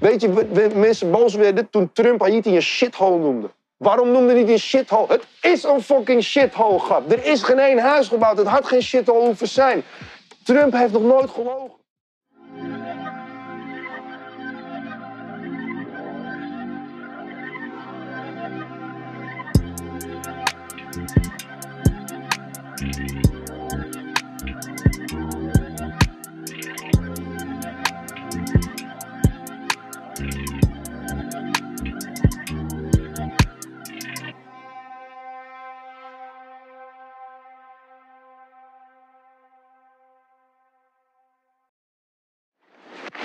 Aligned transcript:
Weet 0.00 0.20
je, 0.20 0.32
we- 0.32 0.70
mensen 0.74 1.10
boos 1.10 1.34
werden 1.34 1.70
toen 1.70 1.90
Trump 1.92 2.20
Haiti 2.20 2.54
een 2.56 2.62
shithole 2.62 3.18
noemde. 3.18 3.50
Waarom 3.76 4.10
noemde 4.10 4.32
hij 4.32 4.52
een 4.52 4.58
shithole? 4.58 5.06
Het 5.08 5.26
is 5.40 5.62
een 5.62 5.82
fucking 5.82 6.22
shithole, 6.22 6.78
grap. 6.78 7.12
Er 7.12 7.24
is 7.24 7.42
geen 7.42 7.58
één 7.58 7.78
huis 7.78 8.08
gebouwd. 8.08 8.38
Het 8.38 8.46
had 8.46 8.66
geen 8.66 8.82
shithole 8.82 9.24
hoeven 9.26 9.48
zijn. 9.48 9.82
Trump 10.44 10.72
heeft 10.72 10.92
nog 10.92 11.02
nooit 11.02 11.30
gelogen. 11.30 11.75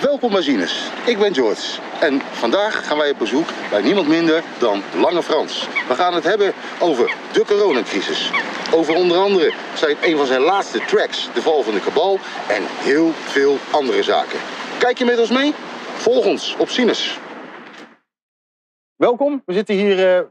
Welkom 0.02 0.32
bij 0.32 0.42
Zines. 0.42 0.90
Ik 1.06 1.20
ben 1.20 1.34
George. 1.34 1.82
En 2.00 2.22
vandaag 2.22 2.88
gaan 2.88 2.98
wij 2.98 3.12
op 3.12 3.18
bezoek 3.18 3.48
bij 3.70 3.82
niemand 3.82 4.08
minder 4.08 4.44
dan 4.60 4.82
Lange 4.96 5.24
Frans. 5.24 5.68
We 5.88 5.96
gaan 5.96 6.14
het 6.14 6.24
hebben 6.24 6.54
over 6.80 7.16
de 7.34 7.46
coronacrisis. 7.46 8.32
Over 8.74 8.96
onder 8.96 9.18
andere 9.18 9.54
zijn 9.76 9.98
een 10.02 10.18
van 10.18 10.26
zijn 10.26 10.42
laatste 10.42 10.80
tracks, 10.86 11.34
De 11.34 11.42
Val 11.42 11.64
van 11.64 11.74
de 11.74 11.80
Kabal. 11.80 12.20
En 12.50 12.64
heel 12.68 13.12
veel 13.12 13.58
andere 13.72 14.04
zaken. 14.04 14.40
Kijk 14.80 14.98
je 14.98 15.06
met 15.06 15.20
ons 15.20 15.32
mee? 15.32 15.54
Volg 15.96 16.26
ons 16.26 16.56
op 16.60 16.70
Zines. 16.70 17.20
Welkom, 18.96 19.42
we 19.46 19.54
zitten 19.54 19.76
hier 19.76 20.16
eh, 20.16 20.24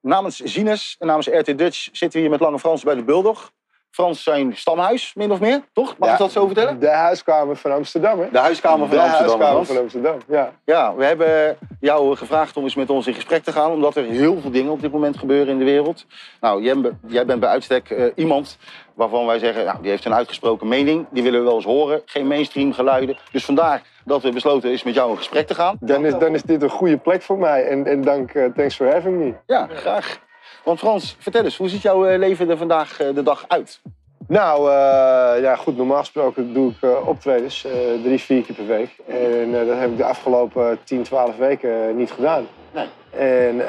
namens 0.00 0.36
Zines 0.36 0.96
en 0.98 1.06
namens 1.06 1.26
RT 1.26 1.58
Dutch 1.58 1.88
zitten 1.92 2.12
we 2.12 2.18
hier 2.18 2.30
met 2.30 2.40
Lange 2.40 2.58
Frans 2.58 2.82
bij 2.82 2.94
de 2.94 3.04
Bulldog. 3.04 3.52
Frans 3.94 4.22
zijn 4.22 4.56
stamhuis, 4.56 5.14
min 5.14 5.30
of 5.32 5.40
meer, 5.40 5.60
toch? 5.72 5.94
Mag 5.98 6.08
Ja. 6.08 6.14
ik 6.14 6.20
dat 6.20 6.32
zo 6.32 6.46
vertellen? 6.46 6.80
De 6.80 6.88
huiskamer 6.90 7.56
van 7.56 7.72
Amsterdam, 7.72 8.20
hè? 8.20 8.26
De 8.30 8.38
huiskamer 8.38 8.88
van 8.88 8.96
de 8.96 9.02
Amsterdam. 9.02 9.28
huiskamer 9.28 9.52
Frans. 9.64 9.68
van 9.68 9.78
Amsterdam, 9.78 10.18
ja. 10.28 10.52
Ja, 10.64 10.94
we 10.94 11.04
hebben 11.04 11.56
jou 11.80 12.16
gevraagd 12.16 12.56
om 12.56 12.62
eens 12.64 12.74
met 12.74 12.90
ons 12.90 13.06
in 13.06 13.14
gesprek 13.14 13.44
te 13.44 13.52
gaan, 13.52 13.70
omdat 13.70 13.96
er 13.96 14.04
heel 14.04 14.40
veel 14.40 14.50
dingen 14.50 14.72
op 14.72 14.80
dit 14.80 14.92
moment 14.92 15.18
gebeuren 15.18 15.48
in 15.52 15.58
de 15.58 15.64
wereld. 15.64 16.06
Nou, 16.40 16.62
jij, 16.62 16.76
jij 17.06 17.24
bent 17.26 17.40
bij 17.40 17.48
uitstek 17.48 17.90
eh, 17.90 18.04
iemand 18.14 18.56
waarvan 18.94 19.26
wij 19.26 19.38
zeggen, 19.38 19.64
nou, 19.64 19.78
die 19.80 19.90
heeft 19.90 20.04
een 20.04 20.14
uitgesproken 20.14 20.68
mening, 20.68 21.06
die 21.10 21.22
willen 21.22 21.38
we 21.40 21.46
wel 21.46 21.54
eens 21.54 21.64
horen, 21.64 22.02
geen 22.04 22.26
mainstream 22.26 22.72
geluiden. 22.72 23.16
Dus 23.32 23.44
vandaar 23.44 23.82
dat 24.04 24.22
we 24.22 24.32
besloten 24.32 24.70
is 24.70 24.82
met 24.82 24.94
jou 24.94 25.10
in 25.10 25.16
gesprek 25.16 25.46
te 25.46 25.54
gaan. 25.54 25.76
Dan 25.80 26.04
is, 26.04 26.18
dan 26.18 26.34
is 26.34 26.42
dit 26.42 26.62
een 26.62 26.70
goede 26.70 26.96
plek 26.96 27.22
voor 27.22 27.38
mij. 27.38 27.66
En, 27.68 27.86
en 27.86 28.02
dank, 28.02 28.30
eh, 28.34 28.44
thanks 28.56 28.76
for 28.76 28.92
having 28.92 29.18
me. 29.18 29.34
Ja, 29.46 29.68
graag. 29.74 30.22
Want 30.64 30.78
Frans, 30.78 31.16
vertel 31.18 31.44
eens, 31.44 31.56
hoe 31.56 31.68
ziet 31.68 31.82
jouw 31.82 32.06
eh, 32.06 32.18
leven 32.18 32.50
er 32.50 32.56
vandaag 32.56 33.00
eh, 33.00 33.14
de 33.14 33.22
dag 33.22 33.44
uit? 33.48 33.80
Nou, 34.28 34.70
eh, 34.70 35.42
ja, 35.42 35.56
goed, 35.56 35.76
normaal 35.76 35.98
gesproken 35.98 36.52
doe 36.52 36.70
ik 36.70 37.06
optredens, 37.06 37.66
drie, 38.02 38.18
vier 38.18 38.42
keer 38.42 38.54
per 38.54 38.66
week. 38.66 38.96
En 39.06 39.52
dat 39.52 39.78
heb 39.78 39.90
ik 39.90 39.96
de 39.96 40.04
afgelopen 40.04 40.78
10, 40.84 41.02
12 41.02 41.36
weken 41.36 41.96
niet 41.96 42.10
gedaan. 42.10 42.46
Nee. 42.72 42.86
En 43.10 43.62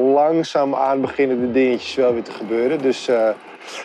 langzaamaan 0.00 1.00
beginnen 1.00 1.40
de 1.40 1.52
dingetjes 1.52 1.94
wel 1.94 2.12
weer 2.12 2.22
te 2.22 2.32
gebeuren. 2.32 2.82
Dus 2.82 3.08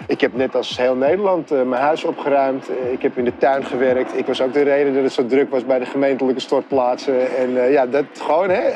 ik 0.08 0.22
heb 0.22 0.34
net 0.34 0.56
als 0.56 0.78
heel 0.78 0.96
Nederland 0.96 1.52
eh, 1.52 1.62
mijn 1.62 1.82
huis 1.82 2.04
opgeruimd. 2.04 2.70
Eh, 2.70 2.92
ik 2.92 3.02
heb 3.02 3.18
in 3.18 3.26
de 3.26 3.38
tuin 3.38 3.66
gewerkt. 3.66 4.18
Ik 4.18 4.26
was 4.26 4.42
ook 4.42 4.54
de 4.54 4.62
reden 4.62 4.94
dat 4.94 5.04
het 5.04 5.14
zo 5.14 5.26
druk 5.26 5.50
was 5.50 5.66
bij 5.66 5.80
de 5.80 5.86
gemeentelijke 5.86 6.42
stortplaatsen. 6.42 7.38
En 7.38 7.64
eh, 7.64 7.72
ja, 7.72 7.86
dat 7.86 8.06
gewoon, 8.14 8.50
hè, 8.50 8.72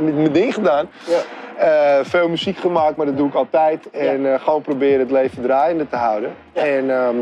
mijn 0.00 0.32
ding 0.32 0.54
gedaan. 0.54 0.88
Eh, 1.56 1.98
veel 2.02 2.28
muziek 2.28 2.56
gemaakt, 2.56 2.96
maar 2.96 3.06
dat 3.06 3.16
doe 3.16 3.28
ik 3.28 3.34
altijd. 3.34 3.90
En 3.90 4.40
gewoon 4.40 4.62
proberen 4.62 4.98
het 4.98 5.10
leven 5.10 5.42
draaiende 5.42 5.88
te 5.88 5.96
houden. 5.96 6.34
En 6.52 6.90
ehm, 6.90 7.16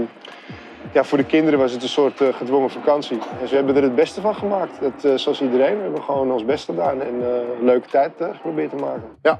ja, 0.92 1.04
voor 1.04 1.19
de 1.19 1.25
kinderen 1.25 1.59
was 1.59 1.72
het 1.72 1.82
een 1.82 1.88
soort 1.88 2.21
gedwongen 2.32 2.71
vakantie. 2.71 3.19
En 3.41 3.48
ze 3.48 3.54
hebben 3.54 3.76
er 3.76 3.82
het 3.82 3.94
beste 3.94 4.21
van 4.21 4.34
gemaakt. 4.34 4.78
Dat, 4.81 5.21
zoals 5.21 5.41
iedereen. 5.41 5.76
We 5.76 5.82
hebben 5.82 6.03
gewoon 6.03 6.32
ons 6.32 6.44
best 6.44 6.65
gedaan 6.65 7.03
en 7.03 7.22
een 7.59 7.65
leuke 7.65 7.88
tijd 7.88 8.12
geprobeerd 8.19 8.71
te 8.71 8.76
maken. 8.76 9.04
Ja. 9.22 9.38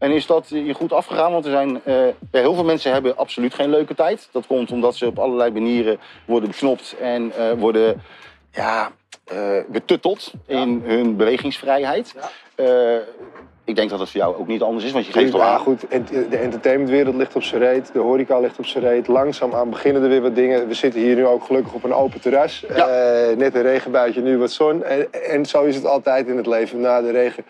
En 0.00 0.10
is 0.10 0.26
dat 0.26 0.48
je 0.48 0.74
goed 0.74 0.92
afgegaan? 0.92 1.32
Want 1.32 1.44
er 1.44 1.50
zijn, 1.50 1.80
eh, 1.84 2.06
ja, 2.06 2.40
heel 2.40 2.54
veel 2.54 2.64
mensen 2.64 2.92
hebben 2.92 3.16
absoluut 3.16 3.54
geen 3.54 3.70
leuke 3.70 3.94
tijd. 3.94 4.28
Dat 4.32 4.46
komt 4.46 4.72
omdat 4.72 4.96
ze 4.96 5.06
op 5.06 5.18
allerlei 5.18 5.50
manieren 5.50 5.98
worden 6.24 6.48
beknopt 6.48 6.96
en 7.00 7.32
eh, 7.36 7.52
worden 7.52 8.02
ja, 8.52 8.90
eh, 9.24 9.58
betutteld 9.68 10.32
in 10.46 10.82
hun 10.84 11.16
bewegingsvrijheid. 11.16 12.14
Eh, 12.54 12.96
ik 13.64 13.76
denk 13.76 13.90
dat 13.90 13.98
het 13.98 14.10
voor 14.10 14.20
jou 14.20 14.36
ook 14.36 14.46
niet 14.46 14.62
anders 14.62 14.84
is, 14.84 14.92
want 14.92 15.06
je 15.06 15.12
geeft 15.12 15.34
al 15.34 15.40
ja, 15.40 15.46
aan. 15.46 15.58
goed. 15.58 15.80
De 16.30 16.36
entertainmentwereld 16.36 17.14
ligt 17.14 17.36
op 17.36 17.42
zijn 17.42 17.62
reet. 17.62 17.92
De 17.92 17.98
horeca 17.98 18.38
ligt 18.38 18.58
op 18.58 18.66
zijn 18.66 18.84
reet. 18.84 19.08
Langzaam 19.08 19.54
aan 19.54 19.70
beginnen 19.70 20.02
er 20.02 20.08
weer 20.08 20.22
wat 20.22 20.34
dingen. 20.34 20.68
We 20.68 20.74
zitten 20.74 21.00
hier 21.00 21.14
nu 21.14 21.26
ook 21.26 21.44
gelukkig 21.44 21.72
op 21.72 21.84
een 21.84 21.94
open 21.94 22.20
terras. 22.20 22.66
Eh, 22.66 23.36
net 23.36 23.54
een 23.54 23.62
regenbuitje, 23.62 24.20
nu 24.20 24.38
wat 24.38 24.50
zon. 24.50 24.84
En, 24.84 25.12
en 25.12 25.46
zo 25.46 25.64
is 25.64 25.74
het 25.74 25.86
altijd 25.86 26.26
in 26.26 26.36
het 26.36 26.46
leven. 26.46 26.80
Na 26.80 27.00
de 27.00 27.10
regen 27.10 27.44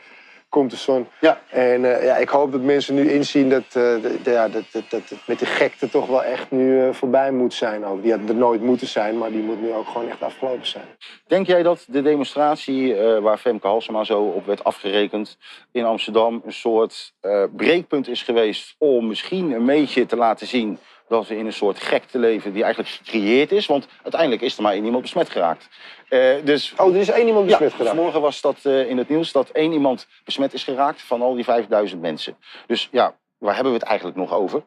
komt 0.51 0.71
de 0.71 0.77
zon. 0.77 1.07
Ja. 1.21 1.41
En 1.51 1.97
eh, 1.97 2.05
ja, 2.05 2.17
ik 2.17 2.29
hoop 2.29 2.53
dat 2.53 2.61
mensen 2.61 2.95
nu 2.95 3.11
inzien 3.11 3.49
dat, 3.49 3.63
eh, 3.65 3.73
de- 3.73 4.19
ja, 4.25 4.49
dat, 4.49 4.63
dat, 4.73 4.83
dat 4.89 5.09
het 5.09 5.19
met 5.27 5.39
de 5.39 5.47
gekte 5.47 5.89
toch 5.89 6.07
wel 6.07 6.23
echt 6.25 6.51
nu 6.51 6.81
eh, 6.83 6.93
voorbij 6.93 7.31
moet 7.33 7.55
zijn. 7.55 7.85
Ook. 7.85 8.03
Die 8.03 8.11
had 8.13 8.29
er 8.29 8.35
nooit 8.35 8.61
moeten 8.63 8.87
zijn, 8.87 9.19
maar 9.19 9.31
die 9.31 9.43
moet 9.43 9.61
nu 9.61 9.73
ook 9.73 9.87
gewoon 9.87 10.09
echt 10.09 10.23
afgelopen 10.23 10.67
zijn. 10.67 10.85
Denk 11.27 11.47
jij 11.47 11.63
dat 11.63 11.85
de 11.89 12.03
demonstratie 12.03 12.95
waar 13.21 13.39
Femke 13.39 13.67
Halsema 13.67 14.05
zo 14.05 14.23
op 14.23 14.47
werd 14.47 14.65
afgerekend 14.65 15.39
in 15.73 15.85
Amsterdam 15.85 16.43
een 16.45 16.53
soort 16.53 17.13
breekpunt 17.57 18.09
is 18.09 18.23
geweest 18.23 18.75
om 18.79 19.07
misschien 19.07 19.53
een 19.53 19.67
beetje 19.67 20.07
te 20.07 20.17
laten 20.17 20.47
zien 20.47 20.79
dat 21.11 21.27
we 21.27 21.37
in 21.37 21.47
een 21.47 21.53
soort 21.53 21.79
gekte 21.83 22.19
leven 22.19 22.53
die 22.53 22.63
eigenlijk 22.63 22.93
gecreëerd 22.95 23.53
is? 23.53 23.67
Want 23.67 23.87
uiteindelijk 24.03 24.43
is 24.43 24.57
er 24.57 24.63
maar 24.63 24.73
één 24.73 24.85
iemand 24.85 25.03
besmet 25.03 25.31
geraakt. 25.31 25.69
Eh, 26.09 26.35
dus 26.45 26.75
Oh, 26.77 26.95
er 26.95 27.01
is 27.01 27.09
één 27.11 27.27
iemand 27.27 27.45
ja, 27.45 27.51
besmet 27.51 27.73
geraakt. 27.73 27.95
vanmorgen 27.95 28.21
was 28.21 28.41
dat 28.41 28.57
eh, 28.63 28.89
in 28.89 28.99
het 28.99 29.09
nieuws 29.09 29.33
dat 29.33 29.49
één 29.51 29.73
iemand 29.73 30.07
besmet 30.25 30.53
is 30.53 30.65
geraakt 30.65 31.03
van 31.03 31.23
al 31.23 31.35
die 31.35 31.45
5000 31.45 32.01
mensen. 32.01 32.37
Dus 32.67 32.89
ja, 32.93 33.15
waar 33.39 33.55
hebben 33.55 33.73
we 33.73 33.79
het 33.79 33.89
eigenlijk 33.89 34.19
nog 34.19 34.33
over? 34.33 34.63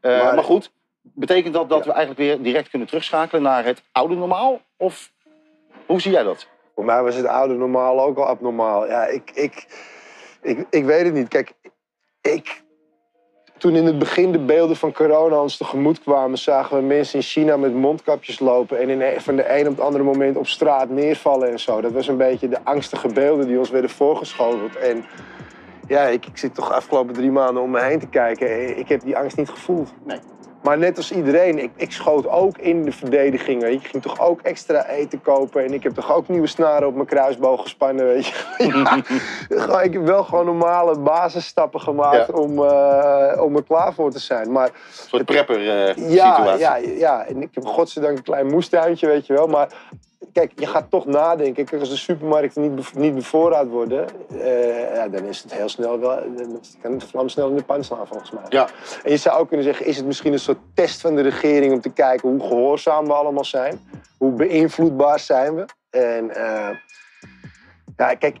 Eh, 0.00 0.22
maar, 0.22 0.34
Maar- 0.34 0.44
goed, 0.44 0.70
betekent 1.02 1.54
dat 1.54 1.68
dat 1.68 1.84
we 1.84 1.90
eigenlijk 1.92 2.20
weer 2.20 2.42
direct 2.42 2.68
kunnen 2.68 2.88
terugschakelen 2.88 3.42
naar 3.42 3.64
het 3.64 3.82
oude 3.92 4.14
normaal? 4.14 4.60
Of 4.76 5.12
hoe 5.86 6.00
zie 6.00 6.12
jij 6.12 6.22
dat? 6.22 6.46
Voor 6.74 6.84
mij 6.84 7.02
was 7.02 7.14
het 7.14 7.26
oude 7.26 7.54
normaal 7.54 8.00
ook 8.00 8.18
al 8.18 8.26
abnormaal. 8.26 8.86
Ja, 8.86 9.04
ik, 9.04 9.30
ik, 9.34 9.66
ik, 10.42 10.66
ik 10.70 10.84
weet 10.84 11.04
het 11.04 11.14
niet. 11.14 11.28
Kijk, 11.28 11.52
ik, 12.22 12.62
toen 13.58 13.74
in 13.74 13.86
het 13.86 13.98
begin 13.98 14.32
de 14.32 14.38
beelden 14.38 14.76
van 14.76 14.92
corona 14.92 15.42
ons 15.42 15.56
tegemoet 15.56 16.00
kwamen, 16.00 16.38
zagen 16.38 16.76
we 16.76 16.82
mensen 16.82 17.18
in 17.18 17.24
China 17.24 17.56
met 17.56 17.74
mondkapjes 17.74 18.38
lopen 18.38 18.78
en 18.78 18.88
in 18.88 19.20
van 19.20 19.36
de 19.36 19.58
een 19.58 19.68
op 19.68 19.76
het 19.76 19.84
andere 19.84 20.04
moment 20.04 20.36
op 20.36 20.46
straat 20.46 20.88
neervallen 20.88 21.50
en 21.50 21.60
zo. 21.60 21.80
Dat 21.80 21.92
was 21.92 22.08
een 22.08 22.16
beetje 22.16 22.48
de 22.48 22.64
angstige 22.64 23.08
beelden 23.08 23.46
die 23.46 23.58
ons 23.58 23.70
werden 23.70 23.90
voorgeschoteld. 23.90 24.76
En 24.76 25.04
ja, 25.88 26.02
ik, 26.02 26.26
ik 26.26 26.36
zit 26.38 26.54
toch 26.54 26.68
de 26.68 26.74
afgelopen 26.74 27.14
drie 27.14 27.30
maanden 27.30 27.62
om 27.62 27.70
me 27.70 27.80
heen 27.80 27.98
te 27.98 28.08
kijken. 28.08 28.50
en 28.50 28.78
Ik 28.78 28.88
heb 28.88 29.00
die 29.00 29.16
angst 29.16 29.36
niet 29.36 29.48
gevoeld. 29.48 29.92
Nee. 30.04 30.18
Maar 30.62 30.78
net 30.78 30.96
als 30.96 31.12
iedereen, 31.12 31.58
ik, 31.58 31.70
ik 31.76 31.92
schoot 31.92 32.28
ook 32.28 32.58
in 32.58 32.84
de 32.84 32.92
verdediging. 32.92 33.62
Weet 33.62 33.72
je. 33.72 33.78
Ik 33.78 33.86
ging 33.86 34.02
toch 34.02 34.20
ook 34.20 34.40
extra 34.40 34.86
eten 34.86 35.22
kopen. 35.22 35.64
En 35.64 35.72
ik 35.72 35.82
heb 35.82 35.94
toch 35.94 36.12
ook 36.14 36.28
nieuwe 36.28 36.46
snaren 36.46 36.88
op 36.88 36.94
mijn 36.94 37.06
kruisboog 37.06 37.62
gespannen. 37.62 38.06
Weet 38.06 38.26
je. 38.26 38.34
Ja, 39.48 39.80
ik 39.82 39.92
heb 39.92 40.02
wel 40.02 40.24
gewoon 40.24 40.44
normale 40.44 40.98
basisstappen 40.98 41.80
gemaakt 41.80 42.26
Ja. 42.26 42.34
om, 42.34 42.64
eh, 42.64 43.42
om 43.42 43.56
er 43.56 43.62
klaar 43.64 43.94
voor 43.94 44.10
te 44.10 44.18
zijn. 44.18 44.52
Maar 44.52 44.66
Een 44.66 45.08
soort 45.08 45.24
prepper 45.24 45.56
eh, 45.68 46.10
ja, 46.10 46.34
situatie. 46.34 46.58
ja, 46.60 46.76
ja, 46.76 47.24
en 47.26 47.42
ik 47.42 47.48
heb 47.52 47.64
godzijdank 47.66 48.16
een 48.16 48.22
klein 48.22 48.46
moestuintje, 48.46 49.06
weet 49.06 49.26
je 49.26 49.32
wel. 49.32 49.46
Maar 49.46 49.68
kijk, 50.32 50.52
je 50.56 50.66
gaat 50.66 50.90
toch 50.90 51.06
nadenken. 51.06 51.64
Kijk, 51.64 51.80
als 51.80 51.90
de 51.90 51.96
supermarkten 51.96 52.62
niet, 52.62 52.74
bev- 52.74 52.94
niet 52.94 53.14
bevoorraad 53.14 53.68
worden, 53.68 54.06
eh, 54.40 54.94
ja, 54.94 55.08
dan 55.08 55.24
is 55.24 55.42
het 55.42 55.54
heel 55.54 55.68
snel 55.68 56.00
wel. 56.00 56.16
Dan 56.36 56.60
kan 56.82 56.92
het 56.92 57.04
vlam 57.04 57.28
snel 57.28 57.48
in 57.48 57.56
de 57.56 57.62
pan 57.62 57.84
slaan, 57.84 58.06
volgens 58.06 58.30
mij. 58.30 58.42
Ja. 58.48 58.68
En 59.04 59.10
je 59.10 59.16
zou 59.16 59.38
ook 59.40 59.48
kunnen 59.48 59.66
zeggen, 59.66 59.86
is 59.86 59.96
het 59.96 60.06
misschien 60.06 60.32
een 60.32 60.38
soort 60.38 60.58
test 60.74 61.00
van 61.00 61.14
de 61.14 61.22
regering 61.22 61.72
om 61.72 61.80
te 61.80 61.92
kijken 61.92 62.28
hoe 62.28 62.40
gehoorzaam 62.40 63.06
we 63.06 63.12
allemaal 63.12 63.44
zijn? 63.44 63.80
Hoe 64.18 64.32
beïnvloedbaar 64.32 65.18
zijn 65.18 65.54
we? 65.54 65.66
En 65.90 66.34
eh, 66.34 66.76
ja, 67.96 68.14
kijk, 68.14 68.36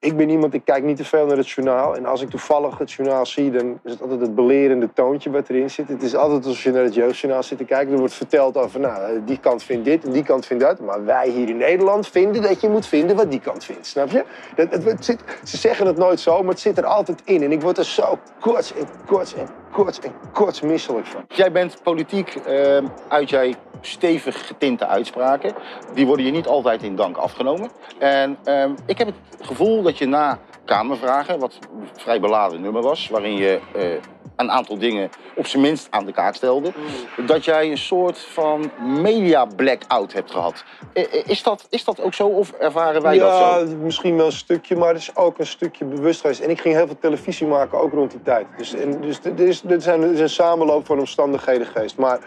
ik 0.00 0.16
ben 0.16 0.28
iemand, 0.28 0.54
ik 0.54 0.64
kijk 0.64 0.84
niet 0.84 0.96
te 0.96 1.04
veel 1.04 1.26
naar 1.26 1.36
het 1.36 1.48
journaal. 1.48 1.96
En 1.96 2.06
als 2.06 2.22
ik 2.22 2.30
toevallig 2.30 2.78
het 2.78 2.92
journaal 2.92 3.26
zie, 3.26 3.50
dan 3.50 3.80
is 3.84 3.90
het 3.92 4.02
altijd 4.02 4.20
het 4.20 4.34
belerende 4.34 4.88
toontje 4.92 5.30
wat 5.30 5.48
erin 5.48 5.70
zit. 5.70 5.88
Het 5.88 6.02
is 6.02 6.14
altijd 6.14 6.44
alsof 6.44 6.62
je 6.62 6.70
naar 6.70 6.82
het 6.82 6.94
jeugdjournaal 6.94 7.42
zit 7.42 7.58
te 7.58 7.64
kijken. 7.64 7.92
Er 7.92 7.98
wordt 7.98 8.14
verteld 8.14 8.56
over, 8.56 8.80
nou, 8.80 9.24
die 9.24 9.38
kant 9.38 9.62
vindt 9.62 9.84
dit 9.84 10.04
en 10.04 10.12
die 10.12 10.22
kant 10.22 10.46
vindt 10.46 10.62
dat. 10.62 10.80
Maar 10.80 11.04
wij 11.04 11.28
hier 11.28 11.48
in 11.48 11.56
Nederland 11.56 12.08
vinden 12.08 12.42
dat 12.42 12.60
je 12.60 12.68
moet 12.68 12.86
vinden 12.86 13.16
wat 13.16 13.30
die 13.30 13.40
kant 13.40 13.64
vindt. 13.64 13.86
Snap 13.86 14.10
je? 14.10 14.24
Dat, 14.56 14.84
het, 14.84 15.04
zit, 15.04 15.20
ze 15.44 15.56
zeggen 15.56 15.86
het 15.86 15.96
nooit 15.96 16.20
zo, 16.20 16.40
maar 16.40 16.50
het 16.50 16.60
zit 16.60 16.78
er 16.78 16.86
altijd 16.86 17.22
in. 17.24 17.42
En 17.42 17.52
ik 17.52 17.62
word 17.62 17.78
er 17.78 17.84
zo 17.84 18.18
kots 18.40 18.74
en 18.74 18.86
kots 19.06 19.34
en 19.34 19.48
kots 19.72 19.98
en 20.00 20.12
kots 20.32 20.60
misselijk 20.60 21.06
van. 21.06 21.24
Jij 21.28 21.52
bent 21.52 21.82
politiek, 21.82 22.34
ehm, 22.34 22.86
uit 23.08 23.30
jij 23.30 23.54
stevig 23.80 24.46
getinte 24.46 24.86
uitspraken. 24.86 25.54
Die 25.94 26.06
worden 26.06 26.26
je 26.26 26.32
niet 26.32 26.46
altijd 26.46 26.82
in 26.82 26.96
dank 26.96 27.16
afgenomen. 27.16 27.70
En 27.98 28.38
ehm, 28.44 28.70
ik 28.86 28.98
heb 28.98 29.06
het 29.06 29.46
gevoel 29.46 29.82
dat 29.82 29.98
je 29.98 30.06
na 30.06 30.38
Kamervragen, 30.64 31.38
wat 31.38 31.58
een 31.62 31.88
vrij 31.96 32.20
beladen 32.20 32.60
nummer 32.60 32.82
was, 32.82 33.08
waarin 33.08 33.36
je 33.36 33.60
eh, 33.74 33.84
een 34.38 34.50
aantal 34.50 34.78
dingen 34.78 35.10
op 35.34 35.46
zijn 35.46 35.62
minst 35.62 35.86
aan 35.90 36.06
de 36.06 36.12
kaak 36.12 36.34
stelde, 36.34 36.72
dat 37.26 37.44
jij 37.44 37.70
een 37.70 37.78
soort 37.78 38.18
van 38.18 38.70
media 38.80 39.44
blackout 39.44 40.12
hebt 40.12 40.30
gehad. 40.30 40.64
Is 41.24 41.42
dat, 41.42 41.66
is 41.70 41.84
dat 41.84 42.00
ook 42.00 42.14
zo 42.14 42.26
of 42.26 42.50
ervaren 42.50 43.02
wij 43.02 43.18
dat 43.18 43.28
ja, 43.28 43.66
zo? 43.66 43.76
misschien 43.76 44.16
wel 44.16 44.26
een 44.26 44.32
stukje, 44.32 44.76
maar 44.76 44.88
het 44.88 44.98
is 44.98 45.16
ook 45.16 45.38
een 45.38 45.46
stukje 45.46 45.84
bewust 45.84 46.20
geweest. 46.20 46.40
En 46.40 46.50
ik 46.50 46.60
ging 46.60 46.74
heel 46.74 46.86
veel 46.86 46.98
televisie 47.00 47.46
maken, 47.46 47.78
ook 47.78 47.92
rond 47.92 48.10
die 48.10 48.22
tijd. 48.22 48.46
Dus, 48.56 48.74
en, 48.74 49.00
dus 49.00 49.20
er, 49.24 49.40
is, 49.40 49.62
er, 49.64 49.80
zijn, 49.80 50.02
er 50.02 50.12
is 50.12 50.20
een 50.20 50.30
samenloop 50.30 50.86
van 50.86 50.98
omstandigheden 50.98 51.66
geweest. 51.66 51.96
Maar 51.96 52.18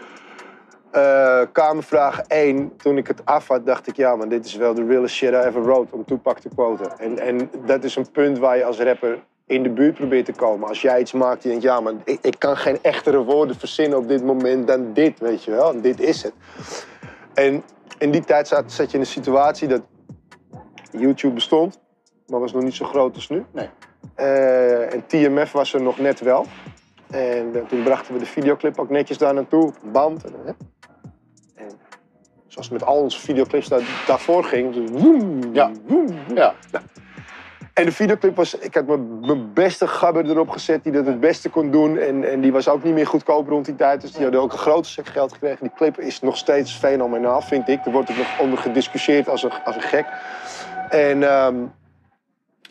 eh, 0.90 1.42
Kamervraag 1.52 2.20
1, 2.20 2.76
toen 2.76 2.96
ik 2.96 3.06
het 3.06 3.24
af 3.24 3.48
had, 3.48 3.66
dacht 3.66 3.86
ik... 3.86 3.96
ja, 3.96 4.16
maar 4.16 4.28
dit 4.28 4.44
is 4.44 4.54
wel 4.54 4.74
de 4.74 4.86
realest 4.86 5.14
shit 5.14 5.32
I 5.32 5.36
ever 5.36 5.62
wrote, 5.62 5.94
om 5.94 6.04
Tupac 6.04 6.38
te 6.38 6.48
quoten. 6.48 6.98
En, 6.98 7.18
en 7.18 7.50
dat 7.66 7.84
is 7.84 7.96
een 7.96 8.10
punt 8.10 8.38
waar 8.38 8.56
je 8.56 8.64
als 8.64 8.78
rapper 8.78 9.18
in 9.46 9.62
de 9.62 9.70
buurt 9.70 9.94
probeert 9.94 10.24
te 10.24 10.32
komen. 10.32 10.68
Als 10.68 10.82
jij 10.82 11.00
iets 11.00 11.12
maakt, 11.12 11.42
die 11.42 11.50
denkt, 11.50 11.64
ja, 11.66 11.80
maar 11.80 11.92
ik, 12.04 12.18
ik 12.22 12.38
kan 12.38 12.56
geen 12.56 12.78
echtere 12.82 13.24
woorden 13.24 13.56
verzinnen 13.56 13.98
op 13.98 14.08
dit 14.08 14.24
moment 14.24 14.66
dan 14.66 14.92
dit, 14.92 15.18
weet 15.18 15.44
je 15.44 15.50
wel. 15.50 15.72
En 15.72 15.80
dit 15.80 16.00
is 16.00 16.22
het. 16.22 16.32
En 17.34 17.62
in 17.98 18.10
die 18.10 18.24
tijd 18.24 18.48
zat, 18.48 18.72
zat 18.72 18.90
je 18.90 18.94
in 18.94 19.00
een 19.00 19.06
situatie 19.06 19.68
dat 19.68 19.82
YouTube 20.90 21.34
bestond, 21.34 21.80
maar 22.26 22.40
was 22.40 22.52
nog 22.52 22.62
niet 22.62 22.74
zo 22.74 22.84
groot 22.84 23.14
als 23.14 23.28
nu. 23.28 23.44
Nee. 23.52 23.68
Eh, 24.14 24.92
en 24.94 25.06
TMF 25.06 25.52
was 25.52 25.74
er 25.74 25.82
nog 25.82 25.98
net 25.98 26.20
wel. 26.20 26.46
En 27.10 27.54
eh, 27.54 27.62
toen 27.68 27.82
brachten 27.82 28.12
we 28.12 28.18
de 28.18 28.26
videoclip 28.26 28.78
ook 28.78 28.90
netjes 28.90 29.18
daar 29.18 29.34
naartoe, 29.34 29.72
band. 29.92 30.24
En, 30.24 30.32
hè. 30.44 30.52
en 31.54 31.70
zoals 32.46 32.68
met 32.68 32.84
al 32.84 33.00
onze 33.00 33.18
videoclips 33.20 33.68
daar, 33.68 34.04
daarvoor 34.06 34.44
ging, 34.44 34.74
dus 34.74 34.90
woem, 35.02 35.54
Ja. 35.54 35.70
woem, 35.86 36.06
woem. 36.06 36.36
Ja. 36.36 36.54
En 37.74 37.84
de 37.84 37.92
videoclip 37.92 38.36
was, 38.36 38.54
ik 38.54 38.74
had 38.74 38.86
mijn, 38.86 39.20
mijn 39.20 39.52
beste 39.52 39.86
gabber 39.86 40.30
erop 40.30 40.48
gezet 40.48 40.82
die 40.82 40.92
dat 40.92 41.06
het 41.06 41.20
beste 41.20 41.48
kon 41.50 41.70
doen. 41.70 41.98
En, 41.98 42.30
en 42.30 42.40
die 42.40 42.52
was 42.52 42.68
ook 42.68 42.82
niet 42.82 42.94
meer 42.94 43.06
goedkoop 43.06 43.48
rond 43.48 43.64
die 43.64 43.74
tijd. 43.76 44.00
Dus 44.00 44.12
die 44.12 44.22
hadden 44.22 44.40
ook 44.40 44.52
een 44.52 44.58
grote 44.58 44.88
stuk 44.88 45.06
geld 45.06 45.32
gekregen. 45.32 45.58
Die 45.60 45.72
clip 45.76 45.98
is 46.00 46.20
nog 46.20 46.36
steeds 46.36 46.72
fenomenaal, 46.74 47.40
vind 47.40 47.68
ik. 47.68 47.84
Er 47.84 47.92
wordt 47.92 48.10
ook 48.10 48.16
nog 48.16 48.38
onder 48.40 48.58
gediscussieerd 48.58 49.28
als 49.28 49.42
een, 49.42 49.52
als 49.64 49.74
een 49.76 49.82
gek. 49.82 50.06
En, 50.88 51.22
ehm, 51.22 51.56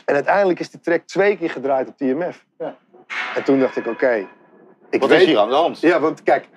en 0.05 0.13
uiteindelijk 0.15 0.59
is 0.59 0.69
die 0.69 0.79
track 0.79 1.01
twee 1.05 1.37
keer 1.37 1.49
gedraaid 1.49 1.87
op 1.87 1.97
TMF. 1.97 2.45
Ja. 2.59 2.75
En 3.35 3.43
toen 3.43 3.59
dacht 3.59 3.77
ik, 3.77 3.87
oké. 3.87 4.27
ik 4.89 4.99
Wat 5.01 5.09
weet- 5.09 5.19
is 5.21 5.25
hier 5.25 5.39
aan 5.39 5.49
de 5.49 5.55
hand? 5.55 5.79
Ja, 5.79 5.99
want 5.99 6.23
kijk, 6.23 6.47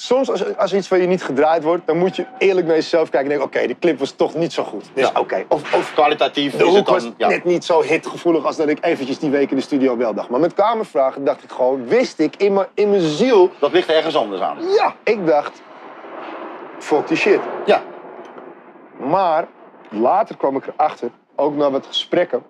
soms 0.00 0.30
als, 0.30 0.56
als 0.56 0.74
iets 0.74 0.88
van 0.88 1.00
je 1.00 1.06
niet 1.06 1.22
gedraaid 1.24 1.62
wordt, 1.62 1.86
dan 1.86 1.98
moet 1.98 2.16
je 2.16 2.26
eerlijk 2.38 2.66
naar 2.66 2.76
jezelf 2.76 3.08
kijken 3.10 3.30
en 3.32 3.38
denken, 3.38 3.58
oké, 3.58 3.66
de 3.66 3.78
clip 3.78 3.98
was 3.98 4.10
toch 4.10 4.34
niet 4.34 4.52
zo 4.52 4.64
goed. 4.64 4.84
Dus 4.94 5.10
Ja. 5.14 5.20
oké. 5.20 5.44
Of, 5.48 5.74
of 5.74 5.94
Kwalitatief 5.94 6.52
de 6.52 6.58
is 6.58 6.64
het 6.64 6.76
hoek 6.76 6.86
dan... 6.86 6.94
was 6.94 7.10
ja. 7.16 7.28
net 7.28 7.44
niet 7.44 7.64
zo 7.64 7.82
hitgevoelig 7.82 8.44
als 8.44 8.56
dat 8.56 8.68
ik 8.68 8.78
eventjes 8.84 9.18
die 9.18 9.30
week 9.30 9.50
in 9.50 9.56
de 9.56 9.62
studio 9.62 9.96
wel 9.96 10.14
dacht. 10.14 10.28
Maar 10.28 10.40
met 10.40 10.54
kamervragen 10.54 11.24
dacht 11.24 11.42
ik 11.42 11.50
gewoon, 11.50 11.86
wist 11.86 12.18
ik 12.18 12.36
in 12.36 12.52
mijn, 12.52 12.66
in 12.74 12.90
mijn 12.90 13.02
ziel, 13.02 13.50
Dat 13.58 13.72
ligt 13.72 13.88
ergens 13.88 14.16
anders 14.16 14.40
aan. 14.40 14.56
ja, 14.76 14.94
ik 15.02 15.26
dacht, 15.26 15.62
fuck 16.78 17.08
die 17.08 17.16
shit. 17.16 17.40
Ja. 17.66 17.82
Maar 18.98 19.46
later 19.88 20.36
kwam 20.36 20.56
ik 20.56 20.66
erachter, 20.66 21.10
ook 21.36 21.56
na 21.56 21.70
wat 21.70 21.86
gesprekken 21.86 22.42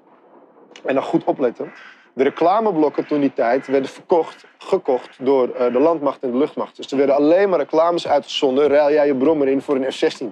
en 0.84 0.94
dan 0.94 1.02
goed 1.04 1.24
opletten. 1.24 1.72
De 2.18 2.24
reclameblokken 2.24 3.06
toen 3.06 3.20
die 3.20 3.32
tijd 3.32 3.66
werden 3.66 3.90
verkocht, 3.90 4.46
gekocht 4.58 5.16
door 5.18 5.48
eh, 5.48 5.72
de 5.72 5.78
landmacht 5.78 6.22
en 6.22 6.30
de 6.30 6.36
luchtmacht. 6.36 6.76
Dus 6.76 6.90
er 6.90 6.96
werden 6.96 7.14
alleen 7.14 7.48
maar 7.48 7.58
reclames 7.58 8.08
uitgezonden. 8.08 8.68
Ruil 8.68 8.92
jij 8.92 9.06
je 9.06 9.14
brommer 9.14 9.48
in 9.48 9.62
voor 9.62 9.76
een 9.76 9.92
F-16. 9.92 10.26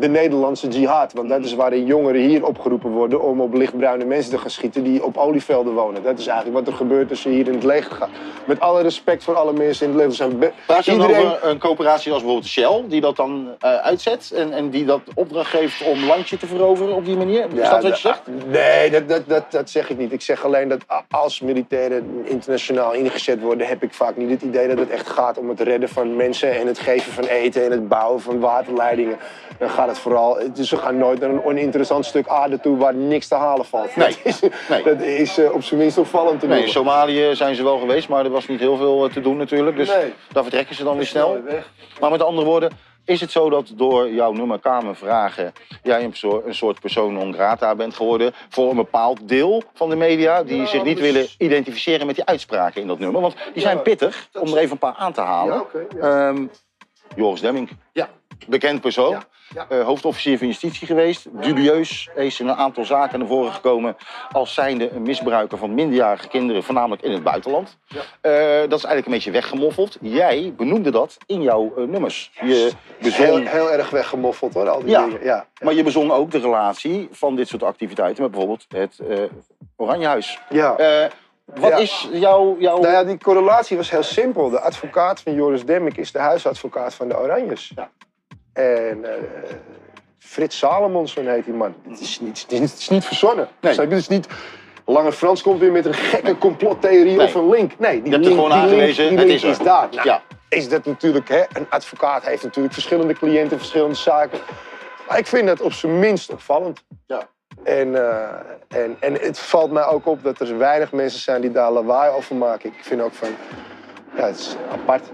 De 0.00 0.08
Nederlandse 0.08 0.68
jihad. 0.68 1.12
Want 1.12 1.28
dat 1.28 1.44
is 1.44 1.54
waarin 1.54 1.84
jongeren 1.86 2.20
hier 2.20 2.46
opgeroepen 2.46 2.90
worden 2.90 3.22
om 3.22 3.40
op 3.40 3.54
lichtbruine 3.54 4.04
mensen 4.04 4.30
te 4.30 4.38
gaan 4.38 4.50
schieten 4.50 4.82
die 4.82 5.04
op 5.04 5.16
olievelden 5.16 5.74
wonen. 5.74 6.02
Dat 6.02 6.18
is 6.18 6.26
eigenlijk 6.26 6.58
wat 6.58 6.66
er 6.68 6.74
gebeurt 6.74 7.10
als 7.10 7.22
je 7.22 7.28
hier 7.28 7.46
in 7.46 7.54
het 7.54 7.64
leger 7.64 7.90
gaat. 7.96 8.08
Met 8.44 8.60
alle 8.60 8.82
respect 8.82 9.24
voor 9.24 9.34
alle 9.34 9.52
mensen 9.52 9.86
in 9.86 9.92
het 9.92 10.00
leger. 10.00 10.14
Zijn 10.14 10.36
je 10.84 10.90
iedereen- 10.92 11.26
over 11.26 11.48
een 11.48 11.58
coöperatie 11.58 12.12
als 12.12 12.20
bijvoorbeeld 12.22 12.50
Shell, 12.50 12.84
die 12.88 13.00
dat 13.00 13.16
dan 13.16 13.48
eh, 13.60 13.76
uitzet 13.76 14.32
en, 14.34 14.52
en 14.52 14.70
die 14.70 14.84
dat 14.84 15.00
opdracht 15.14 15.50
geeft 15.50 15.84
om 15.86 16.04
landje 16.04 16.36
te 16.36 16.46
veroveren 16.46 16.94
op 16.94 17.04
die 17.04 17.16
manier? 17.16 17.46
Is 17.54 17.68
dat 17.68 17.82
wat 17.82 18.00
je 18.00 18.08
zegt? 18.08 18.22
Nee, 18.46 18.90
dat, 18.90 19.08
dat, 19.08 19.22
dat, 19.28 19.44
dat 19.50 19.70
zeg 19.70 19.90
ik 19.90 19.98
niet. 19.98 20.12
Ik 20.12 20.22
zeg 20.22 20.44
alleen 20.44 20.68
dat 20.68 20.84
als 21.10 21.40
militairen 21.40 22.20
internationaal 22.24 22.92
ingezet 22.92 23.40
worden, 23.40 23.66
heb 23.66 23.82
ik 23.82 23.94
vaak 23.94 24.16
niet 24.16 24.30
het 24.30 24.42
idee 24.42 24.68
dat 24.68 24.78
het 24.78 24.90
echt 24.90 25.08
gaat 25.08 25.38
om 25.38 25.48
het 25.48 25.60
redden 25.60 25.88
van 25.88 26.16
mensen 26.16 26.52
en 26.60 26.66
het 26.66 26.78
geven 26.78 27.12
van 27.12 27.24
eten 27.24 27.64
en 27.64 27.70
het 27.70 27.88
bouwen 27.88 28.20
van 28.20 28.40
waterleidingen. 28.40 29.16
Dan 29.58 29.70
gaat 29.70 29.83
het 29.88 29.98
vooral. 29.98 30.38
Dus 30.54 30.68
ze 30.68 30.76
gaan 30.76 30.98
nooit 30.98 31.20
naar 31.20 31.30
een 31.30 31.44
oninteressant 31.44 32.04
stuk 32.06 32.28
aarde 32.28 32.60
toe 32.60 32.76
waar 32.76 32.94
niks 32.94 33.28
te 33.28 33.34
halen 33.34 33.64
valt. 33.64 33.96
Nee, 33.96 34.08
Dat 34.08 34.18
is, 34.24 34.40
nee. 34.68 34.82
dat 34.82 35.00
is 35.00 35.38
eh, 35.38 35.52
op 35.52 35.62
zijn 35.62 35.80
minst 35.80 35.98
opvallend 35.98 36.40
te 36.40 36.46
Nee, 36.46 36.62
in. 36.62 36.68
Somalië 36.68 37.34
zijn 37.34 37.54
ze 37.54 37.62
wel 37.62 37.78
geweest, 37.78 38.08
maar 38.08 38.24
er 38.24 38.30
was 38.30 38.46
niet 38.46 38.60
heel 38.60 38.76
veel 38.76 39.04
eh, 39.06 39.12
te 39.12 39.20
doen 39.20 39.36
natuurlijk. 39.36 39.76
Dus 39.76 39.88
Nee. 39.88 40.12
daar 40.32 40.42
vertrekken 40.42 40.74
ze 40.74 40.84
dan 40.84 40.96
weer 40.96 41.06
snel. 41.06 41.38
Maar 42.00 42.10
met 42.10 42.22
andere 42.22 42.46
woorden, 42.46 42.70
is 43.04 43.20
het 43.20 43.30
zo 43.30 43.50
dat 43.50 43.72
door 43.74 44.10
jouw 44.10 44.32
nummer 44.32 44.58
Kamervragen 44.58 45.52
jij 45.82 46.04
een, 46.04 46.14
soort 46.54 46.80
persoon 46.80 47.12
non 47.12 47.34
grata 47.34 47.74
bent 47.74 47.94
geworden 47.94 48.32
voor 48.48 48.70
een 48.70 48.76
bepaald 48.76 49.28
deel 49.28 49.62
van 49.74 49.88
de 49.88 49.96
media 49.96 50.42
die 50.42 50.56
Ja, 50.60 50.66
zich 50.66 50.82
niet 50.84 50.96
dus- 50.96 51.04
willen 51.12 51.26
identificeren 51.38 52.06
met 52.06 52.14
die 52.14 52.24
uitspraken 52.24 52.80
in 52.80 52.86
dat 52.86 52.98
nummer? 52.98 53.20
Want 53.20 53.34
die 53.52 53.62
zijn 53.62 53.76
Ja, 53.76 53.82
pittig, 53.82 54.28
om 54.40 54.52
er 54.52 54.56
even 54.58 54.70
een 54.72 54.78
paar 54.78 54.94
aan 54.94 55.12
te 55.12 55.20
halen. 55.20 55.64
Ja. 56.00 56.28
Ehm, 56.28 56.46
Joris 57.16 57.40
Demming, 57.40 57.68
Ja. 57.92 58.08
bekend 58.46 58.80
persoon. 58.80 59.22
Eh, 59.68 59.84
hoofdofficier 59.84 60.38
van 60.38 60.46
justitie 60.46 60.86
geweest. 60.86 61.26
Dubieus 61.42 62.08
is 62.16 62.40
in 62.40 62.48
een 62.48 62.54
aantal 62.54 62.84
zaken 62.84 63.18
naar 63.18 63.28
voren 63.28 63.52
gekomen 63.52 63.96
als 64.32 64.54
zijnde 64.54 64.90
een 64.90 65.02
misbruiker 65.02 65.58
van 65.58 65.74
minderjarige 65.74 66.28
kinderen, 66.28 66.62
voornamelijk 66.62 67.02
in 67.02 67.12
het 67.12 67.22
buitenland. 67.22 67.76
Ja. 67.86 68.00
Eh, 68.20 68.60
dat 68.60 68.78
is 68.78 68.84
eigenlijk 68.84 69.06
een 69.06 69.12
beetje 69.12 69.30
weggemoffeld. 69.30 69.96
Jij 70.00 70.52
benoemde 70.56 70.90
dat 70.90 71.16
in 71.26 71.42
jouw 71.42 71.72
eh, 71.76 71.84
nummers. 71.84 72.30
Je 72.42 72.70
bezong, 73.00 73.26
Heel, 73.26 73.46
heel 73.46 73.72
erg 73.72 73.90
weggemoffeld 73.90 74.54
hoor, 74.54 74.68
al 74.68 74.80
die 74.80 74.88
Ja. 74.90 75.04
dingen. 75.04 75.24
Ja. 75.24 75.46
maar 75.62 75.74
je 75.74 75.82
bezong 75.82 76.10
ook 76.10 76.30
de 76.30 76.38
relatie 76.40 77.08
van 77.10 77.36
dit 77.36 77.48
soort 77.48 77.62
activiteiten 77.62 78.22
met 78.22 78.30
bijvoorbeeld 78.30 78.64
het 78.68 78.98
eh 79.08 79.18
Oranjehuis. 79.76 80.38
ja. 80.48 80.76
Wat 81.44 81.70
Ja. 81.70 81.76
is 81.76 82.08
jouw... 82.12 82.56
jouw... 82.58 82.78
Nou 82.80 82.92
ja, 82.92 83.04
die 83.04 83.18
correlatie 83.18 83.76
was 83.76 83.90
heel 83.90 84.02
simpel. 84.02 84.50
De 84.50 84.60
advocaat 84.60 85.20
van 85.20 85.34
Joris 85.34 85.64
Demmik 85.64 85.96
is 85.96 86.12
de 86.12 86.18
huisadvocaat 86.18 86.94
van 86.94 87.08
de 87.08 87.18
Oranjes. 87.18 87.72
Ja. 87.76 87.90
En 88.54 89.04
eh, 89.04 89.22
Frits 90.18 90.58
Salomonsson 90.58 91.26
heet 91.26 91.44
die 91.44 91.54
man. 91.54 91.74
Het 91.88 92.00
is 92.00 92.20
niet, 92.20 92.44
het 92.48 92.52
is 92.78 92.88
niet, 92.88 93.04
verzonnen. 93.04 93.48
Nee. 93.60 93.80
Het 93.80 93.92
is 93.92 94.08
niet... 94.08 94.26
Lange 94.86 95.12
Frans 95.12 95.42
komt 95.42 95.60
weer 95.60 95.72
met 95.72 95.86
een 95.86 95.94
gekke 95.94 96.38
complottheorie 96.38 97.16
Nee. 97.16 97.26
of 97.26 97.34
een 97.34 97.48
link. 97.48 97.78
Nee, 97.78 98.02
die 98.02 98.04
Je 98.04 98.10
hebt 98.10 98.24
link, 98.24 98.36
gewoon 98.40 98.50
die 98.50 98.58
link- 98.60 98.72
aangewezen, 98.72 99.08
die 99.08 99.18
het 99.18 99.26
link 99.26 99.42
is 99.42 99.58
daar. 99.58 99.88
Nou, 99.90 100.08
Ja. 100.08 100.22
Is 100.48 100.68
dat 100.68 100.84
natuurlijk, 100.84 101.28
hè, 101.28 101.42
een 101.52 101.66
advocaat 101.68 102.24
heeft 102.24 102.42
natuurlijk 102.42 102.74
verschillende 102.74 103.14
cliënten, 103.14 103.58
verschillende 103.58 103.94
zaken. 103.94 104.38
Maar 105.08 105.18
ik 105.18 105.26
vind 105.26 105.46
dat 105.46 105.60
op 105.60 105.72
zijn 105.72 105.98
minst 105.98 106.30
opvallend. 106.30 106.84
Ja. 107.06 107.22
En, 107.62 107.94
eh, 107.94 108.28
en, 108.68 108.96
en 109.00 109.12
het 109.14 109.38
valt 109.38 109.70
mij 109.70 109.84
ook 109.86 110.06
op 110.06 110.22
dat 110.22 110.40
er 110.40 110.58
weinig 110.58 110.92
mensen 110.92 111.20
zijn 111.20 111.40
die 111.40 111.50
daar 111.52 111.70
lawaai 111.72 112.10
over 112.10 112.36
maken. 112.36 112.68
Ik 112.70 112.84
vind 112.84 113.00
ook 113.00 113.12
van, 113.14 113.28
ja, 114.16 114.26
het 114.26 114.38
is 114.38 114.56
apart. 114.70 115.12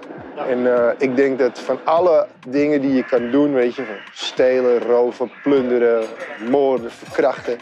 En 0.49 0.75
eh, 0.77 0.93
ik 0.99 1.17
denk 1.17 1.39
dat 1.39 1.59
van 1.59 1.81
alle 1.85 2.27
dingen 2.49 2.81
die 2.81 2.95
je 2.95 3.05
kan 3.05 3.31
doen, 3.31 3.53
weet 3.53 3.75
je, 3.75 3.85
van 3.85 3.95
stelen, 4.13 4.79
roven, 4.79 5.31
plunderen, 5.43 6.07
moorden, 6.51 6.91
verkrachten. 6.91 7.59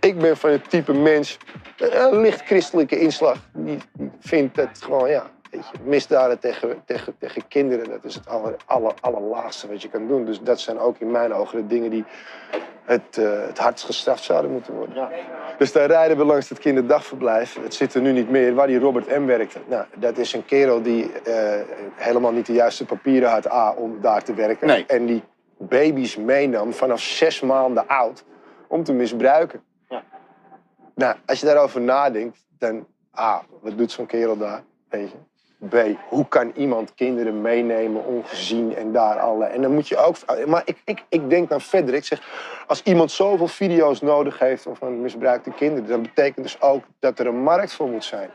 Ik 0.00 0.18
ben 0.18 0.36
van 0.36 0.50
het 0.50 0.70
type 0.70 0.92
mens, 0.92 1.38
een 1.76 2.20
licht 2.20 2.42
christelijke 2.44 2.98
inslag, 2.98 3.36
die 3.52 3.78
vindt 4.20 4.56
dat 4.56 4.68
gewoon, 4.82 5.10
ja, 5.10 5.30
weet 5.50 5.68
je, 5.72 5.78
misdaden 5.82 6.38
tegen, 6.38 6.82
tegen, 6.84 7.18
tegen 7.18 7.48
kinderen, 7.48 7.88
dat 7.88 8.04
is 8.04 8.14
het 8.14 8.28
aller, 8.28 8.56
aller, 8.66 8.94
allerlaagste 9.00 9.68
wat 9.68 9.82
je 9.82 9.88
kan 9.88 10.08
doen. 10.08 10.24
Dus 10.24 10.40
dat 10.40 10.60
zijn 10.60 10.78
ook 10.78 10.98
in 10.98 11.10
mijn 11.10 11.32
ogen 11.32 11.60
de 11.60 11.66
dingen 11.66 11.90
die 11.90 12.04
het, 12.84 13.18
eh, 13.18 13.46
het 13.46 13.58
hardst 13.58 13.84
gestraft 13.84 14.22
zouden 14.22 14.50
moeten 14.50 14.74
worden. 14.74 14.94
Ja. 14.94 15.10
Dus 15.58 15.72
daar 15.72 15.86
rijden 15.86 16.16
we 16.16 16.24
langs 16.24 16.48
het 16.48 16.58
kinderdagverblijf. 16.58 17.58
Het 17.62 17.74
zit 17.74 17.94
er 17.94 18.00
nu 18.00 18.12
niet 18.12 18.30
meer, 18.30 18.54
waar 18.54 18.66
die 18.66 18.78
Robert 18.78 19.18
M. 19.18 19.26
werkte. 19.26 19.58
Nou, 19.66 19.84
dat 19.96 20.18
is 20.18 20.32
een 20.32 20.44
kerel 20.44 20.82
die 20.82 21.12
eh, 21.12 21.60
helemaal 21.94 22.32
niet 22.32 22.46
de 22.46 22.52
juiste 22.52 22.84
papieren 22.84 23.30
had 23.30 23.50
A, 23.50 23.72
om 23.72 24.00
daar 24.00 24.24
te 24.24 24.34
werken. 24.34 24.66
Nee. 24.66 24.86
En 24.86 25.06
die 25.06 25.22
baby's 25.58 26.16
meenam 26.16 26.72
vanaf 26.72 27.00
zes 27.00 27.40
maanden 27.40 27.88
oud 27.88 28.24
om 28.68 28.84
te 28.84 28.92
misbruiken. 28.92 29.62
Ja. 29.88 30.02
Nou, 30.94 31.16
als 31.26 31.40
je 31.40 31.46
daarover 31.46 31.80
nadenkt, 31.80 32.46
dan 32.58 32.86
A, 33.18 33.42
wat 33.60 33.78
doet 33.78 33.90
zo'n 33.90 34.06
kerel 34.06 34.36
daar? 34.36 34.62
Weet 34.88 35.10
je? 35.10 35.16
Hoe 36.08 36.28
kan 36.28 36.52
iemand 36.56 36.94
kinderen 36.94 37.40
meenemen 37.40 38.04
ongezien 38.04 38.76
en 38.76 38.92
daar 38.92 39.18
alle. 39.18 39.44
En 39.44 39.62
dan 39.62 39.74
moet 39.74 39.88
je 39.88 39.96
ook. 39.96 40.16
Maar 40.46 40.62
ik, 40.64 40.76
ik, 40.84 41.04
ik 41.08 41.30
denk 41.30 41.48
dan 41.48 41.60
verder. 41.60 41.94
Ik 41.94 42.04
zeg, 42.04 42.20
als 42.66 42.82
iemand 42.82 43.10
zoveel 43.10 43.48
video's 43.48 44.00
nodig 44.00 44.38
heeft 44.38 44.66
van 44.72 45.00
misbruikte 45.00 45.50
kinderen, 45.50 45.88
dan 45.88 46.02
betekent 46.02 46.44
dus 46.44 46.60
ook 46.60 46.84
dat 46.98 47.18
er 47.18 47.26
een 47.26 47.42
markt 47.42 47.72
voor 47.72 47.88
moet 47.88 48.04
zijn. 48.04 48.30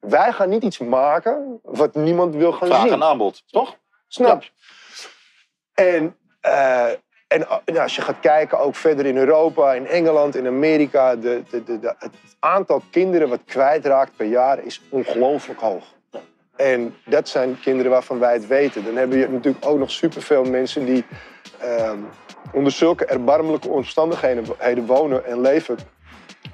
wij 0.00 0.32
gaan 0.32 0.48
niet 0.48 0.62
iets 0.62 0.78
maken 0.78 1.60
wat 1.62 1.94
niemand 1.94 2.34
wil 2.34 2.52
gaan 2.52 2.68
Vraag 2.68 2.82
zien. 2.82 2.92
en 2.92 3.02
aanbod, 3.02 3.42
toch? 3.46 3.76
Snap 4.08 4.42
je? 4.42 4.50
En, 5.74 6.16
eh, 6.40 6.86
en 7.28 7.40
uh, 7.40 7.48
nou, 7.64 7.78
als 7.78 7.96
je 7.96 8.02
gaat 8.02 8.20
kijken, 8.20 8.58
ook 8.58 8.74
verder 8.74 9.06
in 9.06 9.16
Europa, 9.16 9.74
in 9.74 9.86
Engeland, 9.86 10.34
in 10.36 10.46
Amerika, 10.46 11.16
de, 11.16 11.42
de, 11.50 11.64
de, 11.64 11.78
de- 11.78 11.94
het 11.98 12.12
aantal 12.38 12.82
kinderen 12.90 13.28
wat 13.28 13.40
kwijtraakt 13.44 14.16
per 14.16 14.26
jaar 14.26 14.58
is 14.64 14.80
ongelooflijk 14.90 15.60
hoog. 15.60 15.84
En 16.58 16.94
dat 17.04 17.28
zijn 17.28 17.60
kinderen 17.60 17.90
waarvan 17.90 18.18
wij 18.18 18.32
het 18.32 18.46
weten. 18.46 18.84
Dan 18.84 18.96
hebben 18.96 19.18
je 19.18 19.28
natuurlijk 19.28 19.66
ook 19.66 19.78
nog 19.78 19.90
superveel 19.90 20.44
mensen 20.44 20.84
die 20.84 21.04
ehm, 21.58 21.98
onder 22.52 22.72
zulke 22.72 23.04
erbarmelijke 23.04 23.68
omstandigheden 23.68 24.86
wonen 24.86 25.26
en 25.26 25.40
leven. 25.40 25.78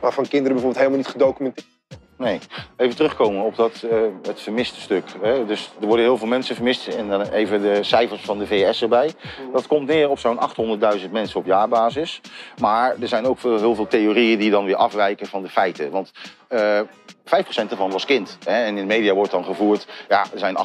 Waarvan 0.00 0.28
kinderen 0.28 0.52
bijvoorbeeld 0.52 0.78
helemaal 0.78 0.98
niet 0.98 1.12
gedocumenteerd 1.12 1.72
Nee. 2.18 2.38
Even 2.76 2.96
terugkomen 2.96 3.44
op 3.44 3.56
dat, 3.56 3.82
eh, 3.90 3.98
het 4.22 4.40
vermiste 4.40 4.80
stuk. 4.80 5.04
Hè. 5.22 5.44
Dus 5.44 5.70
er 5.80 5.86
worden 5.86 6.04
heel 6.04 6.18
veel 6.18 6.26
mensen 6.26 6.54
vermist. 6.54 6.86
En 6.86 7.08
dan 7.08 7.22
even 7.22 7.62
de 7.62 7.82
cijfers 7.82 8.20
van 8.22 8.38
de 8.38 8.46
VS 8.46 8.82
erbij. 8.82 9.12
Dat 9.52 9.66
komt 9.66 9.86
neer 9.86 10.10
op 10.10 10.18
zo'n 10.18 10.38
800.000 10.38 11.12
mensen 11.12 11.40
op 11.40 11.46
jaarbasis. 11.46 12.20
Maar 12.60 12.94
er 13.00 13.08
zijn 13.08 13.26
ook 13.26 13.40
heel 13.40 13.74
veel 13.74 13.86
theorieën 13.86 14.38
die 14.38 14.50
dan 14.50 14.64
weer 14.64 14.76
afwijken 14.76 15.26
van 15.26 15.42
de 15.42 15.48
feiten. 15.48 15.90
Want 15.90 16.10
eh 16.48 16.80
5% 17.24 17.70
ervan 17.70 17.90
was 17.90 18.04
kind. 18.04 18.38
Hè. 18.44 18.64
En 18.64 18.68
in 18.68 18.74
de 18.74 18.94
media 18.94 19.14
wordt 19.14 19.30
dan 19.30 19.44
gevoerd, 19.44 19.86
ja, 20.08 20.24
er 20.32 20.38
zijn 20.38 20.56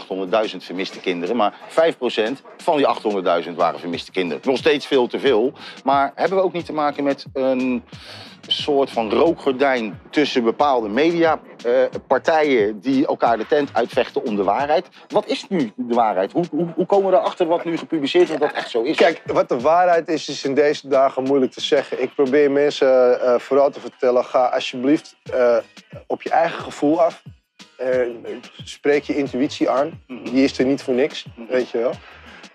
800.000 0.50 0.58
vermiste 0.58 1.00
kinderen. 1.00 1.36
Maar 1.36 1.54
5% 1.70 1.74
van 2.58 2.78
die 2.78 2.88
800.000 3.44 3.54
waren 3.56 3.80
vermiste 3.80 4.12
kinderen. 4.12 4.42
Nog 4.46 4.58
steeds 4.58 4.86
veel 4.86 5.08
te 5.08 5.20
veel. 5.20 5.54
Maar 5.84 6.12
hebben 6.16 6.38
we 6.38 6.44
ook 6.44 6.54
niet 6.54 6.66
te 6.66 6.74
maken 6.74 7.04
met 7.04 7.26
een 7.34 7.84
soort 8.52 8.90
van 8.90 9.12
rookgordijn 9.12 10.00
tussen 10.10 10.44
bepaalde 10.44 10.90
mediapartijen 10.90 12.80
die 12.80 13.08
elkaar 13.08 13.38
de 13.38 13.48
tent 13.48 13.70
uitvechten 13.74 14.24
om 14.24 14.36
de 14.36 14.44
waarheid. 14.44 14.88
Wat 15.08 15.28
is 15.28 15.46
nu 15.50 15.72
de 15.76 15.96
waarheid? 15.96 16.32
Hoe, 16.32 16.46
hoe, 16.52 16.68
hoe 16.76 16.86
komen 16.86 17.12
we 17.12 17.18
erachter 17.18 17.48
wat 17.48 17.66
nu 17.66 17.78
gepubliceerd 17.78 18.24
is 18.24 18.30
dat 18.30 18.40
dat 18.40 18.52
echt 18.52 18.70
zo 18.70 18.82
is? 18.82 18.96
Kijk, 18.96 19.22
wat 19.26 19.50
de 19.50 19.60
waarheid 19.60 20.08
is, 20.08 20.30
is 20.30 20.44
in 20.44 20.54
deze 20.54 20.88
dagen 20.88 21.24
moeilijk 21.24 21.52
te 21.52 21.62
zeggen. 21.62 22.02
Ik 22.02 22.14
probeer 22.16 22.52
mensen 22.52 23.22
eh, 23.22 23.40
vooral 23.40 23.70
te 23.70 23.80
vertellen: 23.80 24.26
ga 24.26 24.46
alsjeblieft 24.46 25.16
eh, 25.34 25.58
op 26.08 26.22
je 26.22 26.30
eigen 26.30 26.64
gevoel 26.64 27.02
af. 27.02 27.24
Eh, 27.78 28.08
spreek 28.64 29.04
je 29.04 29.16
intuïtie 29.16 29.70
aan. 29.70 30.04
Die 30.08 30.44
is 30.44 30.58
er 30.58 30.66
niet 30.66 30.82
voor 30.82 30.94
niks, 30.94 31.26
weet 31.50 31.70
je 31.70 31.78
wel. 31.78 31.94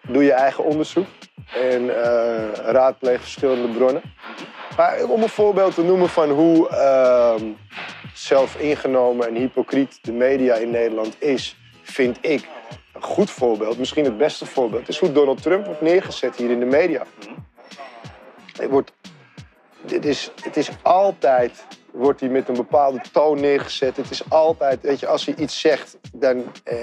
Doe 0.09 0.25
je 0.25 0.33
eigen 0.33 0.65
onderzoek 0.65 1.07
en 1.55 2.03
eh, 2.03 2.53
raadpleeg 2.55 3.21
verschillende 3.21 3.69
bronnen. 3.69 4.03
Maar 4.77 5.05
om 5.05 5.23
een 5.23 5.29
voorbeeld 5.29 5.75
te 5.75 5.83
noemen 5.83 6.09
van 6.09 6.31
hoe 6.31 6.69
ehm, 6.69 7.45
zelfingenomen 8.15 9.29
en 9.29 9.35
hypocriet 9.35 9.99
de 10.03 10.13
media 10.13 10.55
in 10.55 10.71
Nederland 10.71 11.23
is, 11.23 11.57
vind 11.83 12.19
ik 12.21 12.49
een 12.93 13.03
goed 13.03 13.31
voorbeeld, 13.31 13.79
misschien 13.79 14.05
het 14.05 14.19
beste 14.19 14.47
voorbeeld, 14.47 14.89
is 14.89 14.99
hoe 14.99 15.13
Donald 15.13 15.43
Trump 15.43 15.67
wordt 15.67 15.81
neergezet 15.81 16.37
hier 16.37 16.51
in 16.51 16.59
de 16.59 16.65
media. 16.65 17.03
Het, 18.57 18.71
wordt, 18.71 18.93
dit 19.87 20.05
is, 20.05 20.31
het 20.43 20.57
is 20.57 20.71
altijd, 20.83 21.67
wordt 21.93 22.21
hij 22.21 22.29
met 22.29 22.49
een 22.49 22.55
bepaalde 22.55 23.01
toon 23.13 23.41
neergezet. 23.41 23.97
Het 23.97 24.11
is 24.11 24.31
altijd, 24.31 24.81
weet 24.83 25.01
je, 25.01 25.07
als 25.07 25.27
hij 25.27 25.35
iets 25.35 25.61
zegt 25.61 25.99
dan, 26.13 26.45
eh, 26.65 26.77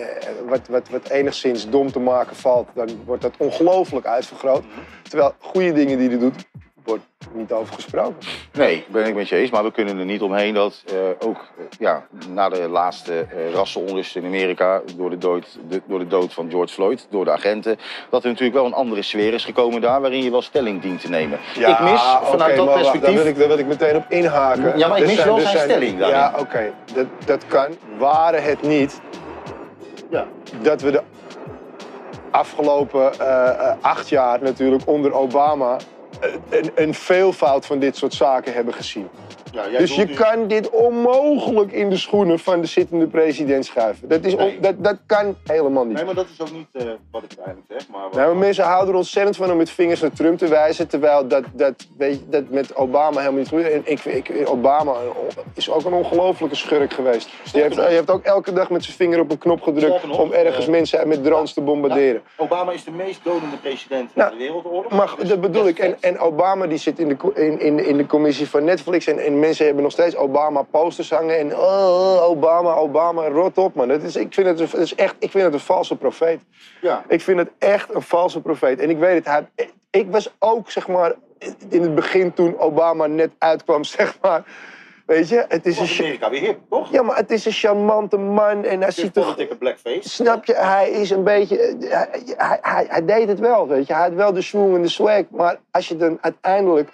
wat, 0.48 0.68
wat, 0.68 0.90
wat 0.90 1.10
enigszins 1.10 1.70
dom 1.70 1.92
te 1.92 2.00
maken 2.00 2.36
valt, 2.36 2.70
dan 2.74 2.90
wordt 3.06 3.22
dat 3.22 3.34
ongelooflijk 3.38 4.06
uitvergroot. 4.06 4.64
Terwijl 5.04 5.34
goede 5.40 5.74
dingen 5.74 5.98
die 5.98 6.10
hij 6.10 6.20
doet, 6.20 6.46
wordt 6.84 7.04
niet 7.34 7.52
over 7.52 7.74
gesproken. 7.74 8.16
Nee, 8.54 8.86
ben 8.88 9.06
ik 9.06 9.16
met 9.16 9.30
je 9.30 9.36
eens. 9.36 9.50
Maar 9.50 9.64
we 9.64 9.72
kunnen 9.72 9.98
er 10.00 10.06
niet 10.06 10.22
omheen 10.22 10.54
dat 10.54 10.84
eh, 10.88 11.28
ook 11.28 11.38
eh, 11.58 11.64
ja, 11.80 12.06
na 12.30 12.50
de 12.50 12.68
laatste 12.68 13.14
eh 13.20 13.54
rassenonrust 13.54 14.16
in 14.16 14.26
Amerika... 14.26 14.82
Door 14.96 15.10
de, 15.10 15.18
dood, 15.18 15.58
de- 15.68 15.82
door 15.86 16.00
de 16.00 16.08
dood 16.08 16.34
van 16.34 16.50
George 16.50 16.74
Floyd, 16.74 17.08
door 17.10 17.26
de 17.26 17.32
agenten... 17.32 17.78
dat 18.10 18.24
er 18.24 18.30
natuurlijk 18.30 18.58
wel 18.58 18.66
een 18.66 18.74
andere 18.74 19.02
sfeer 19.02 19.34
is 19.34 19.46
gekomen 19.46 19.82
daar... 19.82 20.02
waarin 20.02 20.24
je 20.24 20.32
wel 20.32 20.42
stelling 20.42 20.82
dient 20.82 21.02
te 21.02 21.10
nemen. 21.10 21.40
ik 21.56 21.80
mis 21.80 22.02
vanuit 22.24 22.56
dat 22.56 22.66
maar 22.66 22.76
perspectief... 22.76 23.02
Daar 23.16 23.24
wil, 23.24 23.26
ik, 23.26 23.38
daar 23.38 23.48
wil 23.48 23.58
ik 23.58 23.68
meteen 23.68 23.96
op 23.96 24.06
inhaken. 24.10 24.78
Ja, 24.78 24.88
maar 24.88 24.98
ik 25.00 25.06
mis 25.06 25.16
zijn- 25.16 25.28
wel 25.28 25.40
zijn 25.40 25.58
zijn- 25.58 25.70
stelling 25.70 26.00
daarin. 26.00 26.18
Ja, 26.18 26.34
oké, 26.40 26.74
dat, 26.94 27.06
dat 27.26 27.48
kan. 27.48 27.68
Waren 27.98 28.44
het 28.44 28.62
niet 28.62 29.02
Ja. 30.10 30.26
dat 30.62 30.82
we 30.82 30.92
de 30.92 31.02
afgelopen 32.32 33.20
eh, 33.20 33.48
eh, 33.50 33.74
acht 33.82 34.10
jaar 34.10 34.42
natuurlijk 34.42 34.82
onder 34.86 35.14
Obama 35.14 35.78
een, 36.76 36.94
veelvoud 36.94 37.66
van 37.66 37.80
dit 37.80 37.98
soort 37.98 38.14
zaken 38.14 38.54
hebben 38.54 38.74
gezien. 38.74 39.10
Jij 39.52 39.78
Dus 39.78 39.96
je 39.96 40.08
kan 40.14 40.48
dit 40.48 40.70
onmogelijk 40.70 41.72
in 41.72 41.90
de 41.90 41.98
schoenen 41.98 42.40
van 42.40 42.62
de 42.62 42.68
zittende 42.68 43.08
president 43.08 43.66
schuiven. 43.66 44.08
Dat, 44.08 44.26
is 44.26 44.36
Nee. 44.36 44.60
dat, 44.60 44.84
dat 44.84 44.98
kan 45.06 45.36
helemaal 45.44 45.86
niet. 45.86 45.96
Nee, 45.96 46.06
maar 46.06 46.16
dat 46.16 46.26
is 46.34 46.42
ook 46.42 46.52
niet 46.52 46.68
eh, 46.72 46.84
wat 47.12 47.24
ik 47.24 47.32
eigenlijk 47.38 47.66
zeg. 47.70 47.88
Maar 47.90 48.02
wat- 48.02 48.14
Nou, 48.14 48.28
maar 48.28 48.38
mensen 48.38 48.64
houden 48.64 48.90
er 48.94 48.96
ontzettend 49.00 49.36
van 49.36 49.52
om 49.52 49.58
met 49.58 49.70
vingers 49.70 50.02
naar 50.02 50.12
Trump 50.12 50.38
te 50.38 50.48
wijzen. 50.48 50.88
Terwijl 50.88 51.28
dat, 51.28 51.44
dat, 51.54 51.74
weet 51.98 52.14
je, 52.20 52.30
dat 52.30 52.44
met 52.50 52.76
Obama 52.76 53.20
helemaal 53.20 53.40
niet 53.40 53.52
is. 53.54 53.72
En 53.72 53.82
ik, 53.84 54.06
ik, 54.06 54.50
Obama 54.50 54.94
is 55.54 55.70
ook 55.70 55.86
een 55.86 55.94
ongelofelijke 55.94 56.56
schurk 56.56 56.94
geweest. 56.94 57.30
Die 57.54 57.62
heeft, 57.62 57.76
hij 57.76 57.92
heeft 57.94 58.10
ook 58.12 58.24
elke 58.24 58.54
dag 58.54 58.70
met 58.70 58.84
zijn 58.84 58.96
vinger 58.98 59.20
op 59.20 59.32
een 59.32 59.38
knop 59.38 59.62
gedrukt 59.62 60.08
nog, 60.08 60.20
om 60.20 60.32
ergens 60.32 60.66
eh, 60.66 60.72
mensen 60.72 61.08
met 61.08 61.24
drones 61.24 61.54
te 61.54 61.62
bombarderen. 61.62 62.22
Obama 62.38 62.72
is 62.72 62.84
de 62.84 62.92
meest 62.92 63.20
dodende 63.24 63.58
president 63.62 64.16
Nou, 64.16 64.30
van 64.30 64.38
de 64.38 64.44
wereldoorlog. 64.44 64.92
Maar 64.92 65.10
Dus 65.20 65.30
dat 65.30 65.42
bedoel 65.42 65.68
ik. 65.68 65.80
En, 65.80 65.96
en 66.00 66.20
Obama 66.20 66.68
die 66.68 66.78
zit 66.78 67.00
in 67.00 67.08
de, 67.08 67.16
in, 67.42 67.60
in, 67.60 67.86
in 67.86 67.98
de 67.98 68.06
commissie 68.06 68.50
van 68.50 68.64
Netflix. 68.64 69.08
En, 69.08 69.20
en 69.20 69.40
mensen 69.42 69.66
hebben 69.66 69.84
nog 69.84 69.92
steeds 69.92 70.16
Obama 70.16 70.62
posters 70.62 71.10
hangen. 71.10 71.38
En 71.40 71.56
oh, 71.58 72.24
Obama, 72.24 72.74
Obama, 72.74 73.28
rot 73.28 73.58
op 73.58 73.76
man. 73.76 73.88
Dat 73.88 74.02
is, 74.04 74.16
ik, 74.16 74.34
vind 74.34 74.48
het, 74.48 74.60
een- 74.60 74.66
het 74.72 74.80
is 74.80 74.96
echt, 74.96 75.16
ik 75.20 75.32
vind 75.32 75.44
het 75.44 75.54
een 75.54 75.60
valse 75.60 75.96
profeet. 75.96 76.40
Ja. 76.82 77.04
Ik 77.08 77.22
vind 77.22 77.40
het 77.40 77.50
echt 77.60 77.94
een 77.96 78.02
valse 78.02 78.42
profeet. 78.42 78.80
En 78.80 78.90
ik 78.90 78.98
weet 78.98 79.16
het, 79.16 79.26
hij, 79.26 79.70
ik 79.90 80.08
was 80.12 80.34
ook 80.40 80.72
zeg 80.72 80.88
maar 80.88 81.14
in 81.70 81.82
het 81.82 81.96
begin 81.96 82.34
toen 82.34 82.60
Obama 82.60 83.06
net 83.08 83.30
uitkwam, 83.38 83.84
zeg 83.98 84.18
maar. 84.22 84.44
Weet 85.06 85.30
je, 85.30 85.46
het 85.48 85.66
is 85.66 85.74
een, 85.76 85.82
Was 85.86 85.96
cha- 85.96 86.04
Amerika 86.04 86.30
weer 86.30 86.40
hip, 86.42 86.60
toch? 86.70 86.92
ja, 86.92 87.02
maar 87.02 87.16
het 87.18 87.32
is 87.32 87.46
een 87.46 87.52
charmante 87.52 88.18
man 88.18 88.64
en 88.64 88.82
hij 88.82 88.92
ziet 88.92 89.16
er 89.18 89.24
politieke 89.24 89.56
blackface. 89.58 90.10
Snap 90.10 90.46
je, 90.46 90.54
hij 90.56 90.90
is 90.90 91.10
een 91.10 91.24
beetje. 91.24 91.76
Hij, 91.80 92.08
hij, 92.38 92.58
hij, 92.62 92.86
hij 92.90 93.06
deed 93.06 93.28
het 93.28 93.40
wel, 93.40 93.68
weet 93.68 93.88
je. 93.88 93.94
Hij 93.94 94.02
had 94.04 94.14
wel 94.14 94.34
de 94.34 94.42
swing 94.42 94.76
en 94.76 94.82
de 94.82 94.88
swag. 94.88 95.24
Maar 95.30 95.60
als 95.72 95.88
je 95.88 95.96
dan 95.98 96.18
uiteindelijk. 96.22 96.90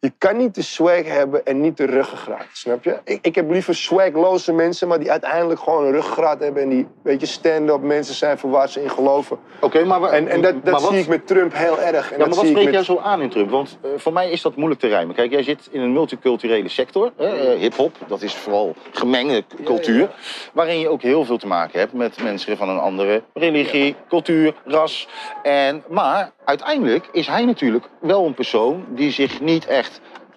Je 0.00 0.12
kan 0.18 0.36
niet 0.36 0.54
de 0.54 0.62
swag 0.62 1.04
hebben 1.04 1.46
en 1.46 1.60
niet 1.60 1.76
de 1.76 1.84
ruggengraat, 1.84 2.46
snap 2.52 2.84
je? 2.84 2.98
Ik, 3.04 3.18
ik 3.22 3.34
heb 3.34 3.50
liever 3.50 3.74
swagloze 3.74 4.52
mensen, 4.52 4.88
maar 4.88 4.98
die 4.98 5.10
uiteindelijk 5.10 5.60
gewoon 5.60 5.84
een 5.84 5.92
ruggengraat 5.92 6.40
hebben. 6.40 6.62
En 6.62 6.68
die, 6.68 6.86
weet 7.02 7.20
je, 7.20 7.26
stand-up 7.26 7.80
mensen 7.80 8.14
zijn 8.14 8.38
voor 8.38 8.50
waar 8.50 8.68
ze 8.68 8.82
in 8.82 8.90
geloven. 8.90 9.38
Oké, 9.60 9.84
maar, 9.84 10.02
En, 10.02 10.28
en 10.28 10.42
dat, 10.42 10.52
dat 10.54 10.72
maar 10.72 10.80
wat- 10.80 10.90
zie 10.90 11.00
ik 11.00 11.08
met 11.08 11.26
Trump 11.26 11.52
heel 11.54 11.80
erg. 11.80 12.10
En 12.12 12.18
Ja, 12.18 12.18
maar 12.18 12.18
dat 12.18 12.28
wat 12.28 12.38
zie 12.38 12.44
ik 12.44 12.50
spreek 12.50 12.64
met... 12.64 12.74
jij 12.74 12.96
zo 12.96 12.98
aan 13.02 13.22
in 13.22 13.28
Trump? 13.30 13.50
Want 13.50 13.78
eh, 13.82 13.90
voor 13.96 14.12
mij 14.12 14.30
is 14.30 14.42
dat 14.42 14.56
moeilijk 14.56 14.80
te 14.80 14.88
rijmen. 14.88 15.14
Kijk, 15.14 15.30
jij 15.30 15.42
zit 15.42 15.68
in 15.70 15.80
een 15.80 15.92
multiculturele 15.92 16.68
sector. 16.68 17.12
eh, 17.16 17.30
Hip-hop, 17.58 17.96
dat 18.06 18.22
is 18.22 18.34
vooral 18.34 18.74
gemengde 18.92 19.44
cultuur. 19.64 20.10
Waarin 20.52 20.78
je 20.78 20.88
ook 20.88 21.02
heel 21.02 21.24
veel 21.24 21.38
te 21.38 21.46
maken 21.46 21.78
hebt 21.80 21.92
met 21.92 22.22
mensen 22.22 22.56
van 22.56 22.68
een 22.68 22.78
andere 22.78 23.22
religie, 23.34 23.94
cultuur, 24.08 24.54
ras. 24.64 25.08
En, 25.42 25.82
maar 25.88 26.30
uiteindelijk 26.44 27.08
is 27.12 27.26
hij 27.26 27.44
natuurlijk 27.44 27.84
wel 28.00 28.26
een 28.26 28.34
persoon 28.34 28.84
die 28.88 29.10
zich 29.10 29.40
niet 29.40 29.66
echt 29.66 29.89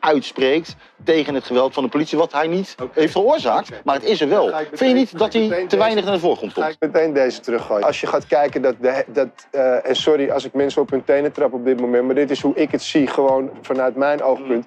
uitspreekt 0.03 0.75
tegen 1.03 1.33
het 1.33 1.43
geweld 1.43 1.73
van 1.73 1.83
de 1.83 1.89
politie, 1.89 2.17
wat 2.17 2.31
hij 2.31 2.47
niet 2.47 2.75
heeft 2.91 3.11
veroorzaakt. 3.11 3.83
Maar 3.83 3.95
het 3.95 4.03
is 4.03 4.21
er 4.21 4.29
wel. 4.29 4.47
ga 4.47 4.59
Vind 4.71 4.79
je 4.79 4.95
niet 4.95 5.09
ga 5.09 5.17
dat 5.17 5.33
hij 5.33 5.65
te 5.67 5.77
weinig 5.77 6.03
naar 6.03 6.13
de 6.13 6.19
voorgrond 6.19 6.53
Ga 6.53 6.61
komt? 6.61 6.73
ik 6.73 6.91
meteen 6.91 7.13
deze 7.13 7.39
teruggooien. 7.39 7.85
Als 7.85 8.01
je 8.01 8.07
gaat 8.07 8.27
kijken 8.27 8.61
dat, 8.61 8.75
de, 8.79 9.05
dat 9.07 9.47
eh, 9.51 9.87
en 9.89 9.95
sorry 9.95 10.29
als 10.29 10.45
ik 10.45 10.53
mensen 10.53 10.81
op 10.81 10.89
hun 10.89 11.03
tenen 11.03 11.31
trap 11.31 11.53
op 11.53 11.65
dit 11.65 11.79
moment, 11.79 12.05
maar 12.05 12.15
dit 12.15 12.31
is 12.31 12.41
hoe 12.41 12.55
ik 12.55 12.71
het 12.71 12.81
zie, 12.81 13.07
gewoon 13.07 13.49
vanuit 13.61 13.95
mijn 13.95 14.21
oogpunt. 14.21 14.65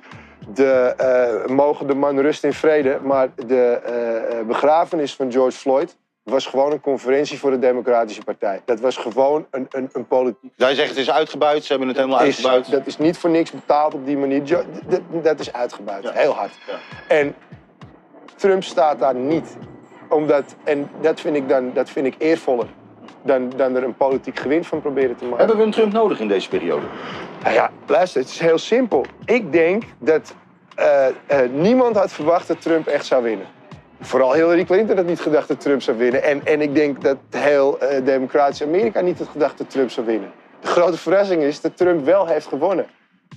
De, 0.54 0.94
eh, 0.96 1.54
mogen 1.54 1.86
de 1.86 1.94
man 1.94 2.20
rust 2.20 2.44
in 2.44 2.52
vrede, 2.52 2.98
maar 3.02 3.28
de 3.46 3.80
eh, 3.84 4.46
begrafenis 4.46 5.14
van 5.14 5.32
George 5.32 5.58
Floyd 5.58 5.96
was 6.32 6.46
gewoon 6.46 6.72
een 6.72 6.80
conferentie 6.80 7.38
voor 7.38 7.50
de 7.50 7.58
Democratische 7.58 8.22
Partij. 8.22 8.60
Dat 8.64 8.80
was 8.80 8.96
gewoon 8.96 9.46
een, 9.50 9.66
een, 9.70 9.88
een 9.92 10.06
politiek. 10.06 10.52
Jij 10.56 10.74
zegt 10.74 10.88
het 10.88 10.98
is 10.98 11.10
uitgebuit, 11.10 11.62
ze 11.64 11.68
hebben 11.70 11.88
het 11.88 11.96
helemaal 11.96 12.18
Is, 12.18 12.24
uitgebuit. 12.24 12.70
dat 12.70 12.86
is 12.86 12.98
niet 12.98 13.18
voor 13.18 13.30
niks 13.30 13.50
betaald 13.50 13.94
op 13.94 14.06
die 14.06 14.16
manier. 14.16 14.42
Jo- 14.42 14.64
Dat, 14.86 15.00
dat 15.22 15.40
is 15.40 15.52
uitgebuit, 15.52 16.02
Ja. 16.04 16.12
heel 16.12 16.32
hard. 16.34 16.52
Ja. 16.66 16.74
En 17.14 17.34
Trump 18.36 18.64
staat 18.64 18.98
daar 18.98 19.14
niet. 19.14 19.56
Omdat, 20.08 20.54
en 20.64 20.90
dat 21.00 21.20
vind 21.20 21.36
ik, 21.36 21.48
dan, 21.48 21.70
dat 21.74 21.90
vind 21.90 22.06
ik 22.06 22.14
eervoller 22.18 22.66
dan, 23.22 23.52
dan 23.56 23.76
er 23.76 23.82
een 23.82 23.96
politiek 23.96 24.38
gewin 24.38 24.64
van 24.64 24.80
proberen 24.80 25.16
te 25.16 25.24
maken. 25.24 25.38
Hebben 25.38 25.56
we 25.56 25.62
een 25.62 25.70
Trump 25.70 25.92
nodig 25.92 26.20
in 26.20 26.28
deze 26.28 26.48
periode? 26.48 26.86
Nou 27.42 27.54
ja, 27.54 27.70
luister, 27.86 28.20
het 28.20 28.30
is 28.30 28.38
heel 28.38 28.58
simpel. 28.58 29.04
Ik 29.24 29.52
denk 29.52 29.82
dat 29.98 30.34
eh, 30.74 31.06
eh, 31.06 31.50
niemand 31.52 31.96
had 31.96 32.12
verwacht 32.12 32.48
dat 32.48 32.60
Trump 32.62 32.86
echt 32.86 33.06
zou 33.06 33.22
winnen. 33.22 33.46
Vooral 34.00 34.34
Hillary 34.34 34.64
Clinton 34.64 34.96
had 34.96 35.06
niet 35.06 35.20
gedacht 35.20 35.48
dat 35.48 35.60
Trump 35.60 35.82
zou 35.82 35.96
winnen. 35.96 36.22
En, 36.22 36.46
en 36.46 36.60
ik 36.60 36.74
denk 36.74 37.02
dat 37.02 37.16
heel 37.30 37.78
eh, 37.78 38.04
democratisch 38.04 38.62
Amerika 38.62 39.00
niet 39.00 39.18
had 39.18 39.28
gedacht 39.28 39.58
dat 39.58 39.70
Trump 39.70 39.90
zou 39.90 40.06
winnen. 40.06 40.32
De 40.60 40.66
grote 40.66 40.98
verrassing 40.98 41.42
is 41.42 41.60
dat 41.60 41.76
Trump 41.76 42.04
wel 42.04 42.26
heeft 42.26 42.46
gewonnen. 42.46 42.86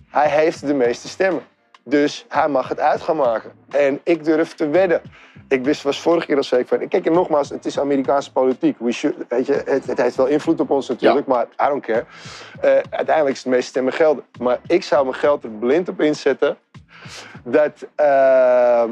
Hij 0.09 0.29
heeft 0.29 0.67
de 0.67 0.73
meeste 0.73 1.07
stemmen. 1.07 1.43
Dus 1.83 2.25
hij 2.29 2.47
mag 2.47 2.67
het 2.67 2.79
uit 2.79 3.01
gaan 3.01 3.15
maken. 3.15 3.51
En 3.69 3.99
ik 4.03 4.23
durf 4.23 4.53
te 4.53 4.69
wedden 4.69 5.01
ik 5.49 5.63
wist, 5.63 5.83
was 5.83 6.01
vorige 6.01 6.25
keer 6.25 6.35
al 6.35 6.43
zeker 6.43 6.67
van. 6.67 6.87
Kijk, 6.87 7.05
en 7.05 7.11
nogmaals, 7.11 7.49
het 7.49 7.65
is 7.65 7.79
Amerikaanse 7.79 8.31
politiek. 8.31 8.75
We 8.79 8.91
should, 8.91 9.15
weet 9.27 9.45
je, 9.45 9.61
het, 9.65 9.85
het 9.85 10.01
heeft 10.01 10.15
wel 10.15 10.25
invloed 10.25 10.59
op 10.59 10.69
ons 10.69 10.87
natuurlijk, 10.87 11.27
maar 11.27 11.43
I 11.43 11.65
don't 11.67 11.85
care. 11.85 12.05
Eh, 12.61 12.71
uiteindelijk 12.89 13.35
is 13.35 13.43
het 13.43 13.53
meeste 13.53 13.69
stemmen 13.69 13.93
gelden. 13.93 14.23
Maar 14.39 14.59
ik 14.67 14.83
zou 14.83 15.03
mijn 15.03 15.15
geld 15.15 15.43
er 15.43 15.49
blind 15.49 15.89
op 15.89 16.01
inzetten. 16.01 16.57
Dat, 17.43 17.87
ehm, 17.95 18.91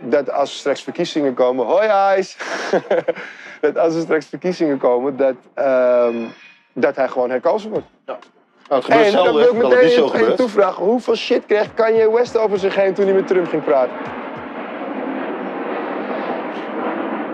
dat 0.00 0.32
als 0.32 0.50
er 0.50 0.56
straks 0.56 0.82
verkiezingen 0.82 1.34
komen. 1.34 1.66
Hoi, 1.66 1.86
Ijs! 1.86 2.36
dat 3.60 3.78
als 3.78 3.94
er 3.94 4.00
straks 4.00 4.26
verkiezingen 4.26 4.78
komen, 4.78 5.16
dat, 5.16 5.34
ehm, 5.54 6.16
dat 6.72 6.96
hij 6.96 7.08
gewoon 7.08 7.30
herkozen 7.30 7.70
wordt. 7.70 7.86
Nou, 8.06 8.18
het 8.68 8.88
En 8.88 9.12
dan 9.12 9.34
wil 9.34 9.46
ik 9.46 9.52
meteen 9.52 10.02
een 10.02 10.08
gebeurt. 10.08 10.36
toevragen. 10.36 10.84
Hoeveel 10.84 11.16
shit 11.16 11.46
kreeg 11.46 11.74
Kanye 11.74 12.10
West 12.12 12.38
over 12.38 12.58
zich 12.58 12.74
heen 12.74 12.94
toen 12.94 13.04
hij 13.04 13.14
met 13.14 13.26
Trump 13.26 13.48
ging 13.48 13.64
praten? 13.64 13.96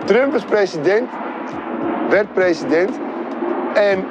Trump 0.04 0.32
was 0.32 0.44
president, 0.44 1.10
werd 2.08 2.32
president 2.32 2.98
en 3.74 4.06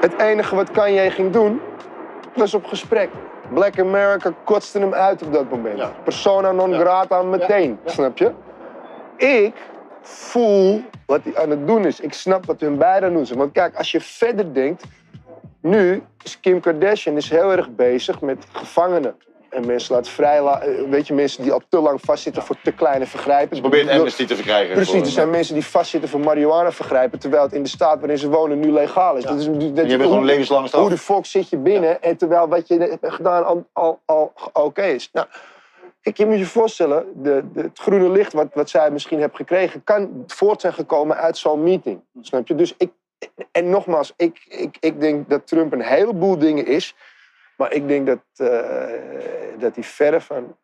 het 0.00 0.20
enige 0.20 0.54
wat 0.54 0.70
Kanye 0.70 1.10
ging 1.10 1.32
doen 1.32 1.60
was 2.38 2.54
op 2.54 2.64
gesprek. 2.64 3.08
Black 3.52 3.80
America 3.80 4.32
kotste 4.44 4.78
hem 4.78 4.94
uit 4.94 5.22
op 5.22 5.32
dat 5.32 5.50
moment. 5.50 5.78
Ja. 5.78 5.92
Persona 6.04 6.52
non 6.52 6.74
grata 6.74 7.22
meteen, 7.22 7.78
snap 7.84 8.18
je? 8.18 8.32
Ik 9.16 9.54
voel 10.02 10.82
wat 11.06 11.20
hij 11.22 11.36
aan 11.36 11.50
het 11.50 11.66
doen 11.66 11.86
is. 11.86 12.00
Ik 12.00 12.12
snap 12.12 12.46
wat 12.46 12.60
hun 12.60 12.78
beiden 12.78 13.12
doen. 13.12 13.26
zijn. 13.26 13.38
Want 13.38 13.52
kijk, 13.52 13.76
als 13.76 13.90
je 13.90 14.00
verder 14.00 14.54
denkt... 14.54 14.84
Nu 15.60 16.02
is 16.24 16.40
Kim 16.40 16.60
Kardashian 16.60 17.16
is 17.16 17.30
heel 17.30 17.52
erg 17.52 17.70
bezig 17.70 18.20
met 18.20 18.46
gevangenen. 18.52 19.16
En 19.50 19.66
mensen 19.66 19.94
laten 19.94 20.12
vrij... 20.12 20.42
Weet 20.88 21.06
je, 21.06 21.14
mensen 21.14 21.42
die 21.42 21.52
al 21.52 21.60
te 21.68 21.80
lang 21.80 22.00
vastzitten 22.02 22.42
voor 22.42 22.56
te 22.62 22.72
kleine 22.72 23.06
vergrijpen. 23.06 23.56
Ze 23.56 23.62
probeert 23.62 23.88
amnesty 23.88 24.26
te 24.26 24.34
verkrijgen. 24.34 24.74
Precies, 24.74 25.00
er 25.00 25.06
zijn 25.06 25.30
mensen 25.30 25.54
die 25.54 25.64
vastzitten 25.64 26.10
voor 26.10 26.20
marihuana 26.20 26.72
vergrijpen... 26.72 27.18
terwijl 27.18 27.42
het 27.42 27.52
in 27.52 27.62
de 27.62 27.68
staat 27.68 27.98
waarin 27.98 28.18
ze 28.18 28.28
wonen 28.28 28.58
nu 28.58 28.72
legaal 28.72 29.16
is. 29.16 29.22
Ja. 29.22 29.30
Dat 29.30 29.38
is 29.38 29.46
dat, 29.46 29.60
je 29.62 29.72
bent 29.72 29.90
hoe- 29.90 30.02
gewoon 30.02 30.24
levenslange 30.24 30.66
straf. 30.66 30.80
hoe 30.80 30.90
de 30.90 30.98
fuck 30.98 31.26
zit 31.26 31.48
je 31.48 31.56
binnen 31.56 32.02
en 32.02 32.16
terwijl 32.16 32.48
wat 32.48 32.68
je 32.68 32.78
hebt 33.00 33.14
gedaan 33.14 33.44
al, 33.44 33.66
al, 33.72 34.00
al 34.04 34.32
oké 34.52 34.82
is. 34.84 35.08
Nou, 35.12 35.26
kijk, 36.00 36.16
je 36.16 36.26
moet 36.26 36.38
je 36.38 36.46
voorstellen, 36.46 37.06
de, 37.14 37.44
de, 37.52 37.60
het 37.60 37.78
groene 37.78 38.10
licht 38.10 38.32
wat, 38.32 38.48
wat 38.52 38.70
zij 38.70 38.90
misschien 38.90 39.18
heeft 39.18 39.36
gekregen, 39.36 39.84
kan 39.84 40.24
voort 40.26 40.60
zijn 40.60 40.72
gekomen 40.72 41.16
uit 41.16 41.38
zo'n 41.38 41.62
meeting. 41.62 42.00
Snap 42.20 42.48
je? 42.48 42.54
Dus 42.54 42.74
ik, 42.78 42.90
en 43.52 43.70
nogmaals, 43.70 44.12
ik, 44.16 44.44
ik, 44.48 44.76
ik 44.80 45.00
denk 45.00 45.28
dat 45.30 45.46
Trump 45.46 45.72
een 45.72 45.82
heleboel 45.82 46.38
dingen 46.38 46.66
is, 46.66 46.94
maar 47.58 47.72
ik 47.72 47.88
denk 47.88 48.06
dat, 48.06 48.18
eh, 48.36 48.48
dat 49.58 49.74
hij 49.74 49.84
verre 49.84 50.20
van 50.20 50.56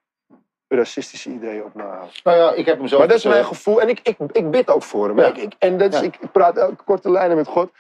racistische 0.69 1.31
ideeën 1.31 1.65
op 1.65 1.75
nahoudt. 1.75 2.21
Nou 2.25 2.37
ja, 2.39 2.53
ik 2.53 2.67
heb 2.67 2.79
hem 2.79 2.89
zo. 2.89 2.99
Maar 2.99 3.09
dat 3.09 3.17
is 3.17 3.25
mijn 3.25 3.45
gevoel. 3.45 3.81
En 3.81 3.89
ik, 3.89 4.01
ik, 4.03 4.17
ik 4.33 4.51
bid 4.51 4.71
ook 4.71 4.83
voor 4.83 5.09
hem. 5.09 5.19
Ja. 5.19 5.27
Ik, 5.27 5.37
ik- 5.37 5.55
en 5.59 5.79
dat 5.79 5.93
is, 5.95 6.01
Ja. 6.01 6.05
ik 6.07 6.19
praat 6.33 6.57
elke 6.57 6.85
korte 6.85 7.11
lijnen 7.11 7.37
met 7.37 7.47
God. 7.49 7.71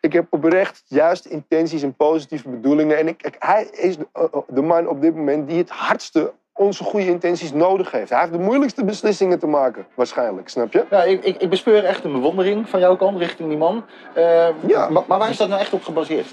Ik 0.00 0.12
heb 0.12 0.26
oprecht 0.30 0.82
juist 0.86 1.24
intenties 1.24 1.82
en 1.82 1.94
positieve 1.94 2.48
bedoelingen. 2.48 2.98
En 2.98 3.08
ik, 3.08 3.22
ik- 3.22 3.36
hij 3.38 3.64
is 3.64 3.96
de, 3.96 4.06
eh, 4.12 4.24
de 4.48 4.62
man 4.62 4.88
op 4.88 5.00
dit 5.00 5.14
moment 5.14 5.48
die 5.48 5.58
het 5.58 5.70
hardste 5.70 6.32
onze 6.52 6.84
goede 6.84 7.06
intenties 7.06 7.52
nodig 7.52 7.90
heeft. 7.90 8.10
Hij 8.10 8.20
heeft 8.20 8.32
de 8.32 8.38
moeilijkste 8.38 8.84
beslissingen 8.84 9.38
te 9.38 9.46
maken, 9.46 9.86
waarschijnlijk. 9.94 10.48
Snap 10.48 10.72
je? 10.72 10.84
Ja, 10.90 11.02
ik, 11.02 11.24
ik, 11.24 11.36
ik 11.42 11.50
bespeur 11.50 11.84
echt 11.84 12.04
een 12.04 12.12
bewondering 12.12 12.68
van 12.68 12.80
jouw 12.80 12.96
kant 12.96 13.18
richting 13.18 13.48
die 13.48 13.58
man. 13.58 13.84
Eh, 14.14 14.48
Ja. 14.66 14.88
maar, 14.88 15.02
maar 15.06 15.18
waar 15.18 15.30
is 15.30 15.36
dat 15.36 15.48
nou 15.48 15.60
echt 15.60 15.72
op 15.72 15.82
gebaseerd? 15.82 16.26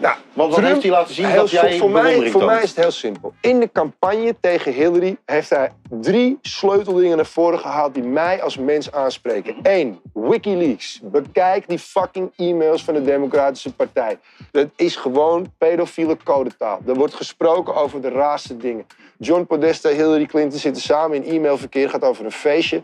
Nou, 0.00 0.14
Want 0.32 0.50
wat 0.50 0.58
Trump- 0.58 0.68
heeft 0.68 0.82
hij 0.82 0.90
laten 0.90 1.14
zien 1.14 1.34
dat 1.34 1.50
jij 1.50 1.78
voor 1.78 1.90
mij, 1.90 2.30
voor 2.30 2.44
mij 2.44 2.62
is 2.62 2.68
het 2.68 2.78
heel 2.78 2.90
simpel. 2.90 3.32
In 3.40 3.60
de 3.60 3.70
campagne 3.72 4.34
tegen 4.40 4.72
Hillary 4.72 5.16
heeft 5.26 5.50
hij 5.50 5.72
drie 5.88 6.38
sleuteldingen 6.42 7.16
naar 7.16 7.26
voren 7.26 7.58
gehaald 7.58 7.94
die 7.94 8.02
mij 8.02 8.42
als 8.42 8.56
mens 8.56 8.92
aanspreken. 8.92 9.56
Eén, 9.62 10.00
Wikileaks. 10.12 11.00
Bekijk 11.02 11.68
die 11.68 11.78
fucking 11.78 12.32
e-mails 12.36 12.84
van 12.84 12.94
de 12.94 13.02
Democratische 13.02 13.74
Partij. 13.74 14.18
Dat 14.50 14.68
is 14.76 14.96
gewoon 14.96 15.52
pedofiele 15.58 16.16
codetaal. 16.24 16.80
Er 16.86 16.94
wordt 16.94 17.14
gesproken 17.14 17.74
over 17.74 18.00
de 18.00 18.08
raarste 18.08 18.56
dingen. 18.56 18.86
John 19.18 19.44
Podesta 19.44 19.88
en 19.88 19.94
Hillary 19.96 20.26
Clinton 20.26 20.58
zitten 20.58 20.82
samen 20.82 21.24
in 21.24 21.34
e-mailverkeer. 21.34 21.90
gaat 21.90 22.04
over 22.04 22.24
een 22.24 22.32
feestje. 22.32 22.82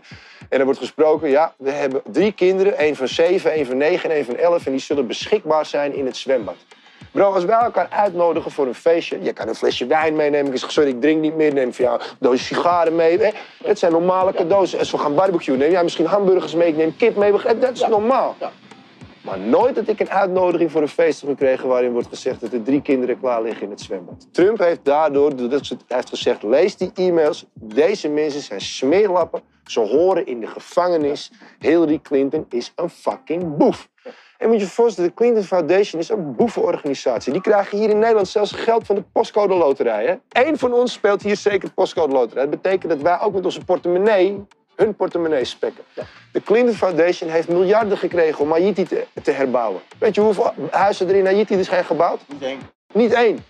En 0.49 0.59
er 0.59 0.65
wordt 0.65 0.81
gesproken, 0.81 1.29
ja, 1.31 1.55
we 1.59 1.71
hebben 1.71 2.03
drie 2.13 2.33
kinderen. 2.33 2.79
één 2.79 2.97
van 2.97 3.09
zeven, 3.09 3.53
één 3.53 3.67
van 3.67 3.77
negen 3.77 4.11
en 4.11 4.17
één 4.17 4.25
van 4.25 4.37
elf. 4.37 4.67
En 4.67 4.73
die 4.73 4.81
zullen 4.81 5.07
beschikbaar 5.07 5.67
zijn 5.67 5.95
in 5.95 6.07
het 6.07 6.17
zwembad. 6.17 6.57
Bro, 7.17 7.33
als 7.33 7.45
wij 7.45 7.59
elkaar 7.59 7.87
uitnodigen 7.91 8.51
voor 8.51 8.67
een 8.67 8.75
feestje, 8.75 9.23
je 9.23 9.33
kan 9.33 9.49
een 9.49 9.55
flesje 9.55 9.87
wijn 9.87 10.17
meenemen. 10.17 10.53
Ik 10.53 10.59
zeg, 10.59 10.71
sorry, 10.73 10.91
ik 10.91 11.01
drink 11.01 11.21
niet 11.21 11.37
meer. 11.37 11.53
Neem 11.53 11.75
voor 11.75 11.85
jou 11.85 12.01
een 12.01 12.07
doosje 12.19 12.45
sigaren 12.45 12.97
mee. 12.97 13.19
hè. 13.19 13.31
Het 13.65 13.79
zijn 13.79 13.93
normale 13.93 14.33
cadeaus. 14.33 14.79
Als 14.79 14.91
we 14.91 14.99
gaan 14.99 15.15
barbecuen, 15.15 15.59
neem 15.59 15.71
jij 15.71 15.83
misschien 15.83 16.07
hamburgers 16.07 16.55
mee. 16.55 16.69
Ik 16.69 16.77
neem 16.77 16.97
kip 16.97 17.17
mee. 17.17 17.33
Dat 17.59 17.73
is 17.73 17.87
normaal. 17.89 18.37
Maar 19.27 19.39
nooit 19.39 19.75
dat 19.75 19.89
ik 19.89 20.01
een 20.01 20.11
uitnodiging 20.11 20.71
voor 20.71 20.83
een 20.83 20.89
feest 20.89 21.21
heb 21.21 21.31
gekregen 21.31 21.69
waarin 21.69 21.93
wordt 21.93 22.09
gezegd 22.09 22.41
dat 22.41 22.53
er 22.53 22.63
drie 22.63 22.83
kinderen 22.83 23.21
klaar 23.21 23.43
liggen 23.43 23.63
in 23.63 23.71
het 23.71 23.81
zwembad. 23.81 24.29
Trump 24.33 24.59
heeft 24.59 24.85
daardoor, 24.85 25.33
heeft 25.87 26.09
gezegd, 26.09 26.43
lees 26.43 26.77
die 26.77 26.91
e-mails. 26.95 27.45
Deze 27.55 28.09
mensen 28.09 28.41
zijn 28.41 28.61
smeerlappen. 28.61 29.41
Ze 29.65 29.81
horen 29.81 30.27
in 30.27 30.41
de 30.41 30.47
gevangenis. 30.47 31.33
Hillary 31.59 31.99
Clinton 32.03 32.47
is 32.49 32.73
een 32.77 32.91
fucking 32.91 33.57
boef. 33.57 33.89
En 34.39 34.49
moet 34.49 34.57
je 34.57 34.65
je 34.65 34.71
voorstellen, 34.71 35.11
de 35.11 35.17
Clinton 35.17 35.43
Foundation 35.43 36.01
is 36.01 36.09
een 36.09 36.35
boevenorganisatie. 36.35 37.33
Die 37.33 37.41
krijgen 37.41 37.79
hier 37.79 37.91
in 37.91 37.99
Nederland 37.99 38.29
zelfs 38.29 38.53
geld 38.53 38.87
van 38.87 38.95
de 38.95 39.03
postcode 39.13 39.55
loterij. 39.55 40.07
Hè? 40.07 40.43
Eén 40.47 40.59
van 40.59 40.73
ons 40.73 40.93
speelt 40.93 41.23
hier 41.23 41.37
zeker 41.37 41.73
postcode 41.73 42.13
loterij. 42.13 42.43
Dat 42.47 42.63
betekent 42.63 42.93
dat 42.93 43.03
wij 43.03 43.21
ook 43.21 43.33
met 43.33 43.45
onze 43.45 43.65
portemonnee 43.65 44.47
hun 44.77 44.95
portemonnee 44.95 45.45
spekken. 45.45 45.85
De 46.33 46.43
Clinton 46.43 46.75
Foundation 46.75 47.31
heeft 47.31 47.49
miljarden 47.49 47.99
gekregen 47.99 48.41
om 48.41 48.51
Haiti 48.51 48.83
te, 48.85 49.07
te 49.23 49.31
herbouwen. 49.31 49.81
Weet 49.99 50.15
je 50.15 50.21
hoeveel 50.21 50.53
huizen 50.71 51.09
er 51.09 51.15
in 51.15 51.25
Haiti 51.25 51.55
er 51.59 51.65
zijn 51.65 51.85
gebouwd? 51.85 52.21
Ik 52.29 52.41
denk, 52.41 52.61
Niet 52.93 53.13
één. 53.13 53.45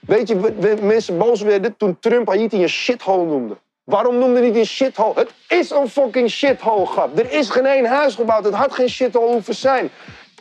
Weet 0.00 0.28
je, 0.28 0.40
we- 0.40 0.54
we- 0.54 0.78
mensen 0.82 1.18
boos 1.18 1.40
werden 1.42 1.76
toen 1.76 1.98
Trump 2.00 2.28
Haiti 2.28 2.62
een 2.62 2.68
shithole 2.68 3.24
noemde. 3.24 3.56
Waarom 3.84 4.18
noemde 4.18 4.40
hij 4.40 4.54
een 4.54 4.66
shithole? 4.66 5.14
Het 5.14 5.30
is 5.48 5.70
een 5.70 5.88
fucking 5.88 6.30
shithole, 6.30 6.86
grap. 6.86 7.18
Er 7.18 7.32
is 7.32 7.50
geen 7.50 7.66
één 7.66 7.84
huis 7.86 8.14
gebouwd. 8.14 8.44
Het 8.44 8.54
had 8.54 8.72
geen 8.72 8.88
shithole 8.88 9.32
hoeven 9.32 9.54
zijn. 9.54 9.90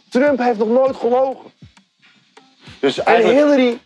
Trump 0.09 0.39
heeft 0.39 0.57
nog 0.57 0.67
nooit 0.67 0.95
gelogen. 0.95 1.51
dus 2.79 2.99
En 2.99 3.05
eigenlijk... 3.05 3.39
Hillary, 3.39 3.79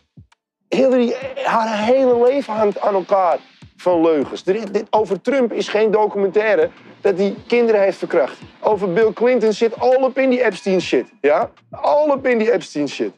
Hillary, 0.68 1.14
haar 1.44 1.78
hele 1.84 2.22
leven 2.28 2.52
hangt 2.54 2.80
aan 2.80 2.94
elkaar 2.94 3.38
van 3.80 4.00
leugens. 4.00 4.42
Dit, 4.42 4.82
over 4.90 5.20
Trump 5.20 5.52
is 5.52 5.68
geen 5.68 5.90
documentaire 5.90 6.70
dat 7.00 7.18
hij 7.18 7.34
kinderen 7.46 7.80
heeft 7.82 7.98
verkracht. 7.98 8.38
Over 8.60 8.92
Bill 8.92 9.12
Clinton 9.12 9.52
zit 9.52 9.78
all 9.78 10.02
op 10.02 10.18
in 10.18 10.30
die 10.30 10.44
Epstein 10.44 10.80
shit. 10.80 11.06
Ja? 11.20 11.50
All 11.70 12.10
op 12.10 12.26
in 12.26 12.38
die 12.38 12.52
Epstein 12.52 12.88
shit. 12.88 13.12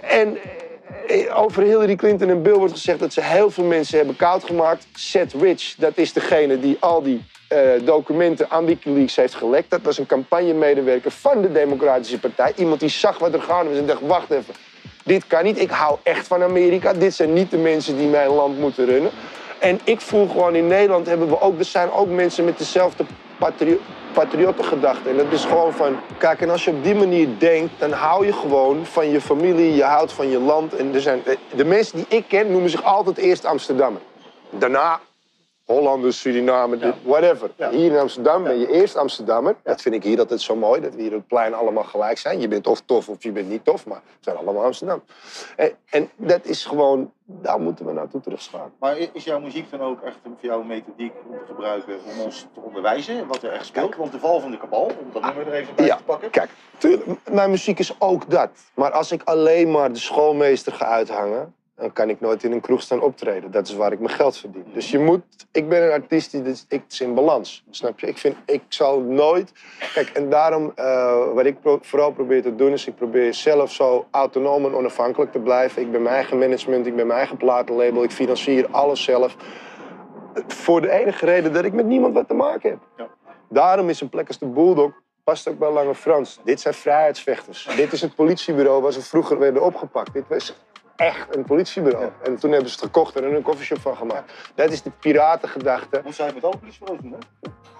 En 0.00 0.38
eh, 1.08 1.40
over 1.40 1.62
Hillary 1.62 1.96
Clinton 1.96 2.28
en 2.28 2.42
Bill 2.42 2.54
wordt 2.54 2.72
gezegd 2.72 2.98
dat 2.98 3.12
ze 3.12 3.22
heel 3.22 3.50
veel 3.50 3.64
mensen 3.64 3.96
hebben 3.96 4.16
koud 4.16 4.44
gemaakt. 4.44 4.86
Seth 4.94 5.32
Rich, 5.32 5.74
dat 5.78 5.92
is 5.98 6.12
degene 6.12 6.60
die 6.60 6.76
al 6.80 7.02
die 7.02 7.24
eh, 7.48 7.60
documenten 7.84 8.50
aan 8.50 8.64
Wikileaks 8.64 9.16
heeft 9.16 9.34
gelekt. 9.34 9.70
Dat 9.70 9.82
was 9.82 9.98
een 9.98 10.06
campagnemedewerker 10.06 11.10
van 11.10 11.42
de 11.42 11.52
Democratische 11.52 12.18
Partij. 12.18 12.52
Iemand 12.56 12.80
die 12.80 12.88
zag 12.88 13.18
wat 13.18 13.34
er 13.34 13.42
gaande 13.42 13.70
was 13.70 13.78
en 13.78 13.86
dacht, 13.86 14.00
wacht 14.06 14.30
even. 14.30 14.54
Dit 15.04 15.26
kan 15.26 15.44
niet. 15.44 15.60
Ik 15.60 15.70
hou 15.70 15.98
echt 16.02 16.26
van 16.26 16.42
Amerika. 16.42 16.92
Dit 16.92 17.14
zijn 17.14 17.32
niet 17.32 17.50
de 17.50 17.56
mensen 17.56 17.96
die 17.96 18.08
mijn 18.08 18.28
land 18.28 18.58
moeten 18.58 18.86
runnen. 18.86 19.10
En 19.58 19.80
ik 19.84 20.00
voel 20.00 20.28
gewoon 20.28 20.54
in 20.54 20.66
Nederland 20.66 21.06
hebben 21.06 21.28
we 21.28 21.40
ook, 21.40 21.58
er 21.58 21.64
zijn 21.64 21.90
ook 21.90 22.08
mensen 22.08 22.44
met 22.44 22.58
dezelfde 22.58 23.04
patrio 23.38 23.78
patriottengedachte. 24.12 25.08
En 25.08 25.16
dat 25.16 25.32
is 25.32 25.44
gewoon 25.44 25.72
van, 25.72 25.96
kijk, 26.18 26.40
en 26.40 26.50
als 26.50 26.64
je 26.64 26.70
op 26.70 26.84
die 26.84 26.94
manier 26.94 27.28
denkt, 27.38 27.72
dan 27.78 27.92
hou 27.92 28.26
je 28.26 28.32
gewoon 28.32 28.86
van 28.86 29.10
je 29.10 29.20
familie, 29.20 29.74
je 29.74 29.82
houdt 29.82 30.12
van 30.12 30.30
je 30.30 30.38
land. 30.38 30.74
En 30.74 30.94
er 30.94 31.00
zijn, 31.00 31.22
de 31.54 31.64
mensen 31.64 31.96
die 31.96 32.06
ik 32.18 32.24
ken 32.28 32.50
noemen 32.50 32.70
zich 32.70 32.82
altijd 32.82 33.16
eerst 33.16 33.44
Amsterdammer. 33.44 34.00
Daarna 34.50 35.00
Hollanders, 35.68 36.20
Suriname, 36.20 36.94
whatever. 37.02 37.50
Ja. 37.56 37.70
Hier 37.70 37.92
in 37.92 37.98
Amsterdam 37.98 38.42
ben 38.42 38.58
je 38.58 38.72
eerst 38.72 38.96
Amsterdammer. 38.96 39.56
Dat 39.62 39.82
vind 39.82 39.94
ik 39.94 40.02
hier 40.02 40.18
altijd 40.18 40.40
zo 40.40 40.56
mooi, 40.56 40.80
dat 40.80 40.94
we 40.94 41.02
hier 41.02 41.10
op 41.10 41.18
het 41.18 41.26
plein 41.26 41.54
allemaal 41.54 41.84
gelijk 41.84 42.18
zijn. 42.18 42.40
Je 42.40 42.48
bent 42.48 42.66
of 42.66 42.80
tof 42.80 43.08
of 43.08 43.22
je 43.22 43.32
bent 43.32 43.48
niet 43.48 43.64
tof, 43.64 43.86
maar 43.86 44.00
we 44.04 44.16
zijn 44.20 44.36
allemaal 44.36 44.64
Amsterdam. 44.64 45.02
En, 45.56 45.72
en 45.90 46.10
dat 46.16 46.44
is 46.44 46.64
gewoon, 46.64 47.12
daar 47.24 47.60
moeten 47.60 47.86
we 47.86 47.92
naartoe 47.92 48.20
terugschakelen. 48.20 48.72
Maar 48.78 48.98
is 49.12 49.24
jouw 49.24 49.40
muziek 49.40 49.70
dan 49.70 49.80
ook 49.80 50.02
echt 50.02 50.16
voor 50.22 50.32
jou 50.40 50.60
een 50.60 50.66
methodiek 50.66 51.12
om 51.26 51.38
te 51.38 51.44
gebruiken 51.46 51.98
om 52.12 52.20
ons 52.20 52.46
te 52.54 52.60
onderwijzen 52.60 53.26
wat 53.26 53.42
er 53.42 53.52
echt 53.52 53.66
speelt? 53.66 53.96
Want 53.96 54.12
de 54.12 54.18
val 54.18 54.40
van 54.40 54.50
de 54.50 54.58
kabal, 54.58 54.84
om 54.84 55.12
dat 55.12 55.22
nummer 55.22 55.46
er 55.46 55.52
even 55.52 55.74
bij 55.74 55.88
te 55.88 56.04
pakken. 56.04 56.30
Kijk, 56.30 56.50
tuurlijk, 56.78 57.30
mijn 57.30 57.50
muziek 57.50 57.78
is 57.78 57.94
ook 57.98 58.30
dat. 58.30 58.50
Maar 58.74 58.90
als 58.90 59.12
ik 59.12 59.22
alleen 59.24 59.70
maar 59.70 59.92
de 59.92 59.98
schoolmeester 59.98 60.72
ga 60.72 60.84
uithangen, 60.84 61.54
dan 61.78 61.92
kan 61.92 62.08
ik 62.08 62.20
nooit 62.20 62.44
in 62.44 62.52
een 62.52 62.60
kroeg 62.60 62.82
staan 62.82 63.00
optreden. 63.00 63.50
Dat 63.50 63.68
is 63.68 63.74
waar 63.74 63.92
ik 63.92 63.98
mijn 63.98 64.14
geld 64.14 64.36
verdien. 64.36 64.64
Dus 64.72 64.90
je 64.90 64.98
moet, 64.98 65.22
ik 65.52 65.68
ben 65.68 65.82
een 65.84 65.90
artiest 65.90 66.30
die 66.30 66.42
dus, 66.42 66.64
ik, 66.68 66.82
het 66.82 66.92
is 66.92 67.00
in 67.00 67.14
balans. 67.14 67.64
Snap 67.70 68.00
je? 68.00 68.06
Ik 68.06 68.18
vind, 68.18 68.36
ik 68.46 68.62
zal 68.68 69.00
nooit. 69.00 69.52
Kijk, 69.94 70.08
en 70.08 70.30
daarom, 70.30 70.72
eh, 70.74 71.32
wat 71.34 71.44
ik 71.46 71.60
pro- 71.60 71.78
vooral 71.82 72.12
probeer 72.12 72.42
te 72.42 72.54
doen, 72.54 72.72
is 72.72 72.86
ik 72.86 72.94
probeer 72.94 73.34
zelf 73.34 73.72
zo 73.72 74.06
autonoom 74.10 74.64
en 74.64 74.74
onafhankelijk 74.74 75.32
te 75.32 75.38
blijven. 75.38 75.82
Ik 75.82 75.90
ben 75.92 76.02
mijn 76.02 76.14
eigen 76.14 76.38
management, 76.38 76.86
ik 76.86 76.96
ben 76.96 77.06
mijn 77.06 77.18
eigen 77.18 77.36
platenlabel, 77.36 78.02
ik 78.02 78.10
financier 78.10 78.66
alles 78.70 79.02
zelf. 79.04 79.36
Voor 80.46 80.80
de 80.80 80.90
enige 80.90 81.24
reden 81.24 81.52
dat 81.52 81.64
ik 81.64 81.72
met 81.72 81.86
niemand 81.86 82.14
wat 82.14 82.28
te 82.28 82.34
maken 82.34 82.70
heb. 82.70 82.78
Ja. 82.96 83.08
Daarom 83.48 83.88
is 83.88 84.00
een 84.00 84.08
plek 84.08 84.28
als 84.28 84.38
de 84.38 84.46
Bulldog 84.46 84.92
past 85.24 85.48
ook 85.48 85.58
bij 85.58 85.70
Lange 85.70 85.94
Frans. 85.94 86.40
Dit 86.44 86.60
zijn 86.60 86.74
vrijheidsvechters. 86.74 87.68
Dit 87.76 87.92
is 87.92 88.00
het 88.00 88.14
politiebureau 88.14 88.82
waar 88.82 88.92
ze 88.92 89.02
vroeger 89.02 89.38
werden 89.38 89.62
opgepakt. 89.62 90.12
Dit 90.12 90.24
was 90.28 90.54
echt 90.98 91.36
een 91.36 91.44
politiebureau. 91.44 92.10
En 92.22 92.36
toen 92.36 92.50
hebben 92.50 92.70
ze 92.70 92.74
het 92.74 92.84
gekocht 92.84 93.16
en 93.16 93.24
er 93.24 93.34
een 93.34 93.42
koffieshop 93.42 93.80
van 93.80 93.96
gemaakt. 93.96 94.32
Dat 94.54 94.72
is 94.72 94.82
de 94.82 94.90
piratengedachte. 94.90 96.00
Hoe 96.04 96.12
zou 96.12 96.28
je 96.28 96.34
met 96.34 96.44
alle 96.44 96.56
politiebureaus 96.56 97.00
doen, 97.02 97.12
hè? 97.12 97.18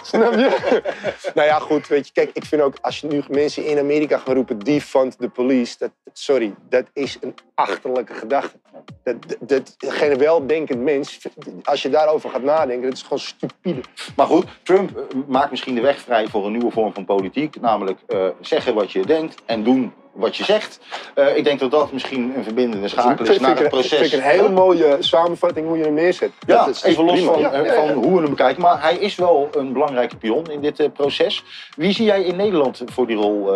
Snap 0.02 0.32
je? 0.32 0.82
nou 1.34 1.46
ja, 1.46 1.58
goed, 1.58 1.86
weet 1.86 2.06
je, 2.06 2.12
kijk, 2.12 2.30
ik 2.32 2.44
vind 2.44 2.62
ook 2.62 2.74
als 2.80 3.00
je 3.00 3.06
nu 3.06 3.22
mensen 3.28 3.64
in 3.64 3.78
Amerika 3.78 4.18
gaan 4.18 4.34
roepen 4.34 4.58
defund 4.58 5.18
the 5.18 5.28
police, 5.28 5.76
dat, 5.78 5.90
sorry, 6.12 6.54
dat 6.68 6.84
is 6.92 7.18
een 7.20 7.34
achterlijke 7.58 8.14
gedachte. 8.14 8.56
Dat, 9.02 9.16
dat, 9.40 9.74
dat 9.76 9.76
geen 9.78 10.18
weldenkend 10.18 10.82
mens, 10.82 11.18
als 11.62 11.82
je 11.82 11.88
daarover 11.88 12.30
gaat 12.30 12.42
nadenken, 12.42 12.82
dat 12.82 12.92
is 12.92 13.02
gewoon 13.02 13.18
stupide. 13.18 13.80
Maar 14.16 14.26
goed, 14.26 14.46
Trump 14.62 14.96
eh, 14.96 15.04
maakt 15.26 15.50
misschien 15.50 15.74
de 15.74 15.80
weg 15.80 15.98
vrij 15.98 16.26
voor 16.26 16.46
een 16.46 16.52
nieuwe 16.52 16.70
vorm 16.70 16.92
van 16.92 17.04
politiek. 17.04 17.60
Namelijk 17.60 17.98
eh, 18.06 18.26
zeggen 18.40 18.74
wat 18.74 18.92
je 18.92 19.06
denkt 19.06 19.42
en 19.46 19.62
doen 19.62 19.92
wat 20.12 20.36
je 20.36 20.44
zegt. 20.44 20.80
Eh, 21.14 21.36
ik 21.36 21.44
denk 21.44 21.60
dat 21.60 21.70
dat 21.70 21.92
misschien 21.92 22.32
een 22.36 22.44
verbindende 22.44 22.88
schakel 22.88 23.24
is 23.24 23.30
vind, 23.30 23.40
naar 23.40 23.58
het 23.58 23.68
proces. 23.68 23.98
vind 23.98 24.12
ik 24.12 24.18
een 24.18 24.30
hele 24.30 24.50
mooie 24.50 24.96
samenvatting 24.98 25.66
hoe 25.66 25.78
je 25.78 25.84
hem 25.84 25.94
neerzet. 25.94 26.30
Ja, 26.46 26.64
Dat 26.64 26.74
is 26.74 26.82
even 26.82 27.04
los 27.04 27.20
van, 27.20 27.40
Ja, 27.40 27.52
ja, 27.52 27.64
ja. 27.64 27.74
van 27.74 27.90
hoe 27.90 28.14
we 28.14 28.20
hem 28.20 28.30
bekijken. 28.30 28.62
Maar 28.62 28.82
hij 28.82 28.96
is 28.96 29.14
wel 29.14 29.48
een 29.52 29.72
belangrijke 29.72 30.16
pion 30.16 30.44
in 30.50 30.60
dit 30.60 30.92
proces. 30.92 31.44
Wie 31.76 31.92
zie 31.92 32.04
jij 32.04 32.22
in 32.22 32.36
Nederland 32.36 32.82
voor 32.86 33.06
die 33.06 33.16
rol, 33.16 33.50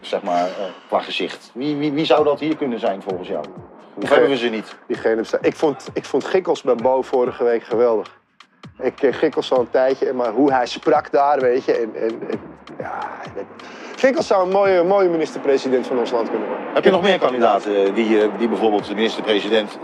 zeg 0.00 0.22
maar, 0.22 0.46
eh, 0.46 0.64
qua 0.88 1.00
gezicht? 1.00 1.50
Wie, 1.54 1.76
wie, 1.76 1.92
wie 1.92 2.04
zou 2.04 2.24
dat 2.24 2.40
hier 2.40 2.56
kunnen 2.56 2.80
zijn 2.80 3.02
volgens 3.02 3.28
jou? 3.28 3.44
Of 4.02 4.08
hebben 4.08 4.28
we 4.28 4.36
ze 4.36 4.48
niet? 4.48 4.76
Diegene 4.86 5.24
ik, 5.40 5.56
vond, 5.56 5.88
ik 5.92 6.04
vond 6.04 6.24
Gikkels 6.24 6.62
bij 6.62 6.74
Bo 6.74 7.02
vorige 7.02 7.44
week 7.44 7.62
geweldig. 7.62 8.17
Ik 8.78 8.94
ken 8.94 9.14
Gikkels 9.14 9.52
al 9.52 9.60
een 9.60 9.70
tijdje, 9.70 10.12
maar 10.12 10.30
hoe 10.30 10.52
hij 10.52 10.66
sprak 10.66 11.10
daar, 11.10 11.40
weet 11.40 11.64
je. 11.64 11.72
En, 11.72 11.94
en, 11.94 12.30
en, 12.30 12.40
ja, 12.78 12.98
Gikkels 13.98 14.26
zou 14.26 14.46
een 14.46 14.52
mooie, 14.52 14.82
mooie 14.82 15.08
minister-president 15.08 15.86
van 15.86 15.98
ons 15.98 16.10
land 16.10 16.30
kunnen 16.30 16.48
worden. 16.48 16.66
Heb 16.74 16.84
je 16.84 16.90
nog 16.90 17.02
meer 17.02 17.18
kandidaten 17.18 17.84
eh, 17.84 17.94
die, 17.94 18.22
eh, 18.22 18.28
die 18.38 18.48
bijvoorbeeld 18.48 18.86
de 18.86 18.94
minister-president 18.94 19.78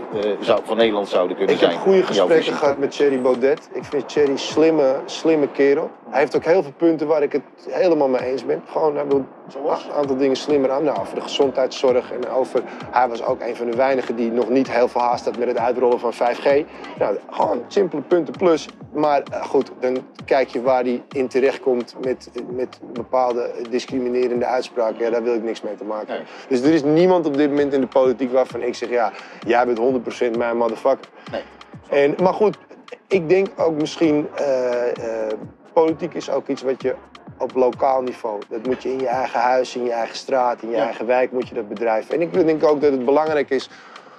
eh, 0.47 0.55
van 0.63 0.77
Nederland 0.77 1.07
zouden 1.07 1.37
kunnen 1.37 1.53
Ik 1.55 1.61
zijn? 1.61 1.71
heb 1.71 1.81
goede 1.81 2.03
gesprekken 2.03 2.53
gehad 2.53 2.77
met 2.77 2.91
Thierry 2.91 3.21
Baudet. 3.21 3.69
Ik 3.71 3.83
vind 3.83 4.09
Thierry 4.09 4.31
een 4.31 4.39
slimme, 4.39 4.95
slimme 5.05 5.47
kerel. 5.47 5.91
Hij 6.09 6.19
heeft 6.19 6.35
ook 6.35 6.43
heel 6.43 6.63
veel 6.63 6.73
punten 6.77 7.07
waar 7.07 7.23
ik 7.23 7.31
het 7.31 7.41
helemaal 7.69 8.07
mee 8.07 8.21
eens 8.21 8.45
ben. 8.45 8.63
Gewoon, 8.71 8.95
hij 8.95 9.07
wil 9.07 9.25
een 9.53 9.93
aantal 9.95 10.17
dingen 10.17 10.35
slimmer 10.35 10.71
aan. 10.71 10.83
Nou, 10.83 10.99
over 10.99 11.15
de 11.15 11.21
gezondheidszorg 11.21 12.11
en 12.11 12.29
over... 12.29 12.61
Hij 12.91 13.07
was 13.07 13.23
ook 13.23 13.41
een 13.41 13.55
van 13.55 13.69
de 13.71 13.77
weinigen 13.77 14.15
die 14.15 14.31
nog 14.31 14.49
niet 14.49 14.71
heel 14.71 14.87
veel 14.87 15.01
haast 15.01 15.25
had 15.25 15.37
met 15.37 15.47
het 15.47 15.57
uitrollen 15.57 15.99
van 15.99 16.13
5G. 16.13 16.65
Nou, 16.97 17.17
gewoon 17.29 17.63
simpele 17.67 18.01
punten 18.01 18.33
plus. 18.37 18.64
Maar 18.93 19.23
eh, 19.31 19.43
goed, 19.43 19.71
dan 19.79 19.97
kijk 20.25 20.47
je 20.49 20.61
waar 20.61 20.83
hij 20.83 21.03
in 21.11 21.27
terechtkomt 21.27 21.95
met, 22.03 22.29
met 22.49 22.79
bepaalde 22.93 23.51
discriminerende 23.69 24.45
uitspraken. 24.45 24.99
Ja, 25.05 25.09
daar 25.09 25.23
wil 25.23 25.33
ik 25.33 25.43
niks 25.43 25.61
mee 25.61 25.75
te 25.75 25.83
maken 25.83 26.07
hebben. 26.07 26.27
Dus 26.49 26.61
er 26.61 26.73
is 26.73 26.83
niemand 26.83 27.25
op 27.25 27.37
dit 27.37 27.49
moment 27.49 27.73
in 27.73 27.81
de 27.81 27.87
politiek 27.87 28.31
waarvan 28.31 28.61
ik 28.61 28.75
zeg... 28.75 28.89
Ja, 28.89 29.11
jij 29.47 29.65
bent 29.65 29.79
100% 30.33 30.37
mijn 30.37 30.57
motherfucker. 30.57 31.09
Nee. 31.31 31.43
En, 31.89 32.15
maar 32.23 32.33
goed, 32.33 32.57
ik 33.07 33.29
denk 33.29 33.47
ook 33.57 33.75
misschien, 33.75 34.27
eh, 34.35 34.87
eh, 35.27 35.37
politiek 35.73 36.13
is 36.13 36.29
ook 36.29 36.47
iets 36.47 36.61
wat 36.61 36.81
je 36.81 36.95
op 37.37 37.53
lokaal 37.55 38.01
niveau, 38.01 38.41
dat 38.49 38.65
moet 38.65 38.83
je 38.83 38.91
in 38.91 38.99
je 38.99 39.07
eigen 39.07 39.39
huis, 39.39 39.75
in 39.75 39.83
je 39.83 39.91
eigen 39.91 40.15
straat, 40.15 40.61
in 40.61 40.69
je 40.69 40.75
Ja. 40.75 40.83
eigen 40.83 41.05
wijk 41.05 41.31
moet 41.31 41.47
je 41.47 41.55
dat 41.55 41.67
bedrijven. 41.69 42.15
En 42.15 42.21
ik 42.21 42.33
denk 42.33 42.63
ook 42.63 42.81
dat 42.81 42.91
het 42.91 43.05
belangrijk 43.05 43.49
is 43.49 43.69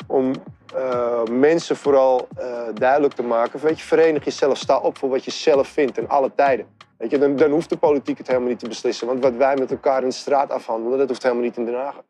om 0.06 0.32
eh, 0.76 1.24
mensen 1.24 1.76
vooral 1.76 2.28
eh, 2.36 2.62
duidelijk 2.74 3.14
te 3.14 3.22
maken, 3.22 3.60
weet 3.60 3.78
je, 3.78 3.84
verenig 3.84 4.24
jezelf, 4.24 4.58
sta 4.58 4.78
op 4.78 4.98
voor 4.98 5.08
wat 5.08 5.24
je 5.24 5.30
zelf 5.30 5.68
vindt 5.68 5.98
in 5.98 6.08
alle 6.08 6.34
tijden. 6.34 6.66
Weet 6.98 7.10
je, 7.10 7.18
dan, 7.18 7.36
dan 7.36 7.50
hoeft 7.50 7.68
de 7.68 7.76
politiek 7.76 8.18
het 8.18 8.26
helemaal 8.26 8.48
niet 8.48 8.58
te 8.58 8.68
beslissen. 8.68 9.06
Want 9.06 9.22
wat 9.22 9.34
wij 9.34 9.56
met 9.56 9.70
elkaar 9.70 10.02
in 10.02 10.08
de 10.08 10.14
straat 10.14 10.50
afhandelen, 10.50 10.98
dat 10.98 11.08
hoeft 11.08 11.22
helemaal 11.22 11.44
niet 11.44 11.56
in 11.56 11.64
Den 11.64 11.74
Haag. 11.74 12.02